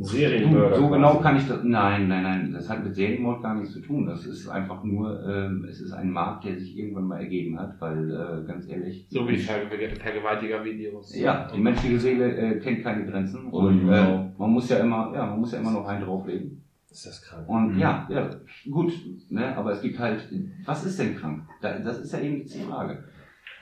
Serienmörder. 0.00 0.76
So 0.76 0.88
genau 0.88 1.10
quasi. 1.12 1.22
kann 1.22 1.36
ich 1.36 1.46
das. 1.48 1.64
Nein, 1.64 2.08
nein, 2.08 2.22
nein. 2.22 2.52
Das 2.52 2.68
hat 2.68 2.84
mit 2.84 2.94
Serienmord 2.94 3.42
gar 3.42 3.54
nichts 3.54 3.72
zu 3.72 3.80
tun. 3.80 4.06
Das 4.06 4.24
ist 4.24 4.48
einfach 4.48 4.82
nur, 4.84 5.26
ähm, 5.28 5.66
es 5.68 5.80
ist 5.80 5.92
ein 5.92 6.10
Markt, 6.10 6.44
der 6.44 6.58
sich 6.58 6.76
irgendwann 6.78 7.04
mal 7.08 7.18
ergeben 7.20 7.58
hat, 7.58 7.80
weil 7.80 8.10
äh, 8.10 8.46
ganz 8.46 8.68
ehrlich. 8.68 9.06
So 9.10 9.28
wie 9.28 9.36
Ver 9.36 9.66
Vergewaltiger-Videos. 9.68 11.16
Ja, 11.16 11.48
die 11.54 11.60
menschliche 11.60 11.98
Seele 11.98 12.36
äh, 12.36 12.58
kennt 12.60 12.82
keine 12.82 13.06
Grenzen 13.06 13.48
Oder 13.50 13.68
und 13.68 13.80
äh, 13.80 13.84
genau. 13.84 14.32
man 14.38 14.50
muss 14.50 14.68
ja 14.68 14.78
immer, 14.78 15.12
ja, 15.14 15.26
man 15.26 15.40
muss 15.40 15.52
ja 15.52 15.58
immer 15.58 15.72
noch 15.72 15.86
einen 15.86 16.04
drauflegen. 16.04 16.62
Ist 16.90 17.06
das 17.06 17.22
krank? 17.22 17.48
Und 17.48 17.74
Mhm. 17.74 17.78
ja, 17.80 18.08
ja, 18.10 18.30
gut, 18.70 18.92
ne, 19.30 19.56
aber 19.56 19.72
es 19.72 19.82
gibt 19.82 19.98
halt, 19.98 20.26
was 20.64 20.84
ist 20.86 20.98
denn 20.98 21.16
krank? 21.16 21.42
Da, 21.60 21.78
das 21.80 21.98
ist 22.00 22.12
ja 22.12 22.20
eben 22.20 22.44
die 22.44 22.58
Frage. 22.60 23.04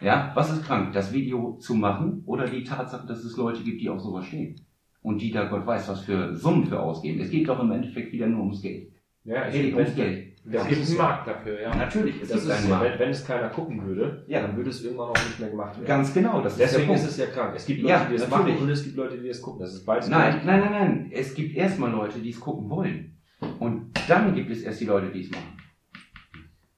Ja, 0.00 0.30
was 0.34 0.52
ist 0.52 0.64
krank? 0.64 0.92
Das 0.92 1.12
Video 1.12 1.56
zu 1.58 1.74
machen 1.74 2.22
oder 2.26 2.46
die 2.46 2.62
Tatsache, 2.62 3.06
dass 3.06 3.24
es 3.24 3.36
Leute 3.36 3.62
gibt, 3.62 3.80
die 3.80 3.88
auf 3.88 4.00
sowas 4.00 4.26
stehen? 4.26 4.54
Und 5.06 5.22
die 5.22 5.30
da 5.30 5.44
Gott 5.44 5.64
weiß, 5.64 5.88
was 5.88 6.00
für 6.00 6.34
Summen 6.34 6.66
für 6.66 6.80
ausgeben. 6.80 7.20
Es 7.20 7.30
geht 7.30 7.46
doch 7.48 7.60
im 7.62 7.70
Endeffekt 7.70 8.10
wieder 8.12 8.26
nur 8.26 8.40
ums 8.40 8.60
Geld. 8.60 8.88
Ja, 9.22 9.42
Es 9.42 9.46
es 9.48 9.52
geht 9.54 9.62
gibt, 9.66 9.76
ums 9.76 9.90
es 9.90 9.94
Geld. 9.94 10.32
Es 10.50 10.66
gibt 10.68 10.86
einen 10.88 10.96
Markt 10.96 11.28
dafür, 11.28 11.60
ja. 11.62 11.74
Natürlich, 11.76 12.14
es 12.22 12.28
das 12.28 12.40
gibt 12.40 12.42
ist 12.44 12.50
einen 12.50 12.68
ja, 12.70 12.76
Markt. 12.76 12.90
wenn, 12.90 12.98
wenn 12.98 13.10
es 13.10 13.24
keiner 13.24 13.48
gucken 13.50 13.86
würde, 13.86 14.24
Ja. 14.26 14.42
dann 14.42 14.56
würde 14.56 14.70
es 14.70 14.82
irgendwann 14.82 15.10
auch 15.10 15.14
nicht 15.14 15.38
mehr 15.38 15.50
gemacht 15.50 15.76
werden. 15.76 15.86
Ganz 15.86 16.12
genau, 16.12 16.40
das 16.40 16.56
Deswegen 16.56 16.92
ist 16.92 17.04
ist 17.04 17.10
es 17.10 17.16
ja 17.18 17.26
krank. 17.26 17.52
Es 17.54 17.66
gibt 17.66 17.82
Leute, 17.82 17.92
Ja, 17.92 18.04
die 18.08 18.14
es 18.16 18.28
natürlich. 18.28 18.54
machen 18.54 18.62
und 18.64 18.70
es 18.70 18.82
gibt 18.84 18.96
Leute, 18.96 19.16
die 19.18 19.28
es 19.28 19.40
gucken. 19.40 19.60
Das 19.60 19.74
ist 19.74 19.84
beides 19.86 20.08
Nein, 20.08 20.40
nein, 20.44 20.60
nein, 20.60 20.72
nein. 20.72 21.10
Es 21.12 21.34
gibt 21.36 21.56
erstmal 21.56 21.92
Leute, 21.92 22.18
die 22.18 22.30
es 22.30 22.40
gucken 22.40 22.68
wollen. 22.68 23.16
Und 23.60 23.92
dann 24.08 24.34
gibt 24.34 24.50
es 24.50 24.62
erst 24.62 24.80
die 24.80 24.86
Leute, 24.86 25.12
die 25.12 25.20
es 25.20 25.30
machen. 25.30 25.56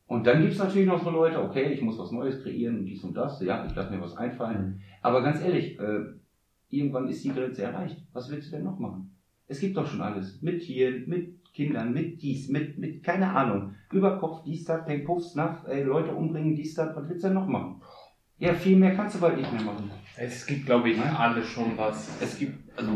Und 0.07 0.27
dann 0.27 0.41
gibt 0.43 0.53
es 0.53 0.59
natürlich 0.59 0.87
noch 0.87 1.03
so 1.03 1.11
Leute, 1.11 1.43
okay, 1.43 1.73
ich 1.73 1.81
muss 1.81 1.99
was 1.99 2.13
Neues 2.13 2.43
kreieren 2.43 2.79
und 2.81 2.85
dies 2.85 3.03
und 3.05 3.15
das. 3.15 3.41
Ja, 3.43 3.65
ich 3.67 3.75
lasse 3.75 3.91
mir 3.95 4.01
was 4.03 4.17
einfallen. 4.19 4.81
Aber 5.03 5.23
ganz 5.23 5.41
ehrlich, 5.43 5.79
äh, 5.79 6.01
irgendwann 6.71 7.09
ist 7.09 7.25
die 7.25 7.31
Grenze 7.31 7.63
erreicht. 7.63 8.07
Was 8.13 8.31
willst 8.31 8.49
du 8.49 8.57
denn 8.57 8.65
noch 8.65 8.79
machen? 8.79 9.15
Es 9.47 9.61
gibt 9.61 9.77
doch 9.77 9.87
schon 9.87 10.03
alles. 10.03 10.43
Mit 10.43 10.63
Tieren, 10.63 11.09
mit 11.09 11.39
Kindern, 11.55 11.93
mit 11.93 12.21
dies, 12.23 12.49
mit, 12.49 12.79
mit, 12.79 13.03
keine 13.03 13.31
Ahnung. 13.31 13.75
Überkopf, 13.91 14.45
dies, 14.45 14.65
das, 14.65 14.85
Peng, 14.85 15.05
Puff, 15.05 15.25
Snuff, 15.25 15.65
ey, 15.67 15.83
Leute 15.83 16.15
umbringen, 16.15 16.55
dies, 16.55 16.75
das, 16.75 16.95
was 16.95 17.09
willst 17.09 17.25
du 17.25 17.29
denn 17.29 17.35
noch 17.35 17.49
machen? 17.49 17.81
Ja, 18.39 18.55
viel 18.55 18.77
mehr 18.77 18.95
kannst 18.95 19.17
du 19.17 19.21
bald 19.21 19.37
nicht 19.37 19.53
mehr 19.53 19.63
machen. 19.63 19.91
Es 20.17 20.47
gibt, 20.47 20.67
glaube 20.67 20.91
ich, 20.91 20.99
Nein. 20.99 21.17
alle 21.17 21.43
schon 21.43 21.77
was. 21.77 22.09
Es 22.21 22.39
gibt, 22.39 22.79
also, 22.79 22.93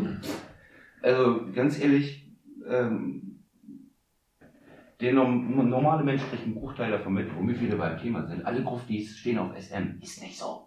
also 1.01 1.41
ganz 1.53 1.81
ehrlich, 1.81 2.31
ähm, 2.67 3.43
der 5.01 5.13
norm 5.13 5.69
normale 5.69 6.03
Mensch 6.03 6.21
kriegt 6.29 6.43
einen 6.43 6.55
Bruchteil 6.55 6.91
davon 6.91 7.13
mit, 7.13 7.35
womit 7.35 7.59
wir 7.59 7.77
beim 7.77 7.99
Thema 7.99 8.25
sind. 8.25 8.45
Alle 8.45 8.63
Gruftis 8.63 9.17
stehen 9.17 9.37
auf 9.37 9.53
SM. 9.53 9.99
Ist 10.01 10.21
nicht 10.21 10.37
so. 10.37 10.65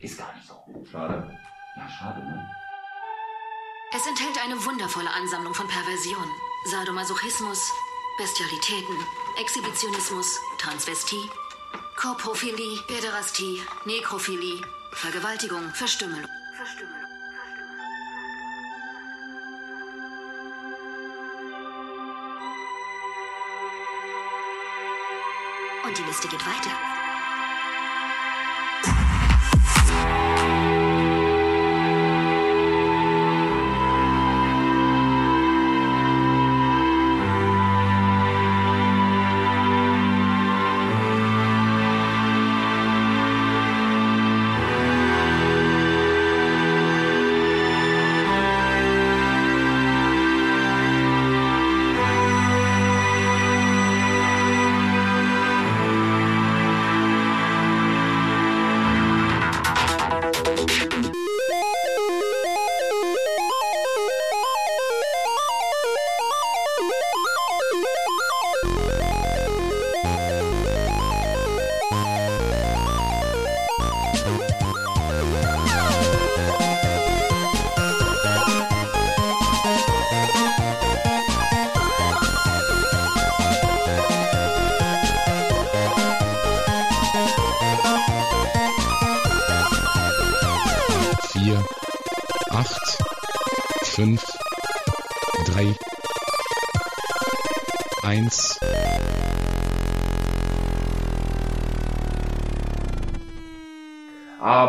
Ist 0.00 0.18
gar 0.18 0.34
nicht 0.34 0.48
so. 0.48 0.54
Schade. 0.84 1.30
Ja, 1.76 1.88
schade, 1.88 2.20
ne? 2.20 2.50
Es 3.92 4.06
enthält 4.06 4.38
eine 4.42 4.64
wundervolle 4.64 5.10
Ansammlung 5.10 5.54
von 5.54 5.66
Perversion, 5.66 6.30
Sadomasochismus, 6.66 7.72
Bestialitäten, 8.18 8.96
Exhibitionismus, 9.36 10.38
Transvestie, 10.58 11.28
Korprophilie, 11.96 12.80
Päderastie, 12.86 13.60
Nekrophilie, 13.84 14.62
Vergewaltigung, 14.92 15.70
Verstümmelung. 15.74 16.30
Verstümmelung. 16.56 17.00
Und 25.84 25.98
die 25.98 26.02
Liste 26.02 26.28
geht 26.28 26.46
weiter. 26.46 26.99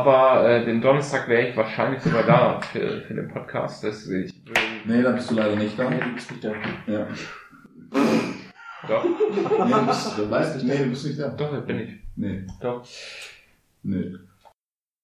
Aber 0.02 0.50
äh, 0.50 0.66
den 0.66 0.82
Donnerstag 0.82 1.28
wäre 1.28 1.50
ich 1.50 1.58
wahrscheinlich 1.58 2.02
sogar 2.02 2.24
da 2.24 2.60
für, 2.62 3.02
für 3.02 3.14
den 3.14 3.28
Podcast. 3.28 3.84
Deswegen 3.84 4.26
ich 4.26 4.42
Nee, 4.86 5.02
da 5.04 5.12
bist 5.12 5.30
du 5.30 5.36
leider 5.36 5.56
nicht 5.56 5.78
da. 5.78 5.90
Nee, 5.90 6.00
du 6.00 6.14
bist 6.14 6.32
nicht 6.32 6.44
da. 6.44 6.52
Ja. 6.88 7.08
doch, 8.88 9.04
Nee, 9.04 9.74
du 9.74 9.86
bist, 9.86 10.18
du 10.18 10.30
weißt 10.32 10.56
nicht, 10.56 10.68
nee, 10.68 10.84
du 10.84 10.90
bist 10.90 11.06
nicht 11.06 11.20
da. 11.20 11.30
doch, 11.30 11.62
bin 11.66 11.80
ich. 11.80 11.90
Nee. 12.16 12.48
Doch. 12.60 12.84
Nee. 13.84 14.16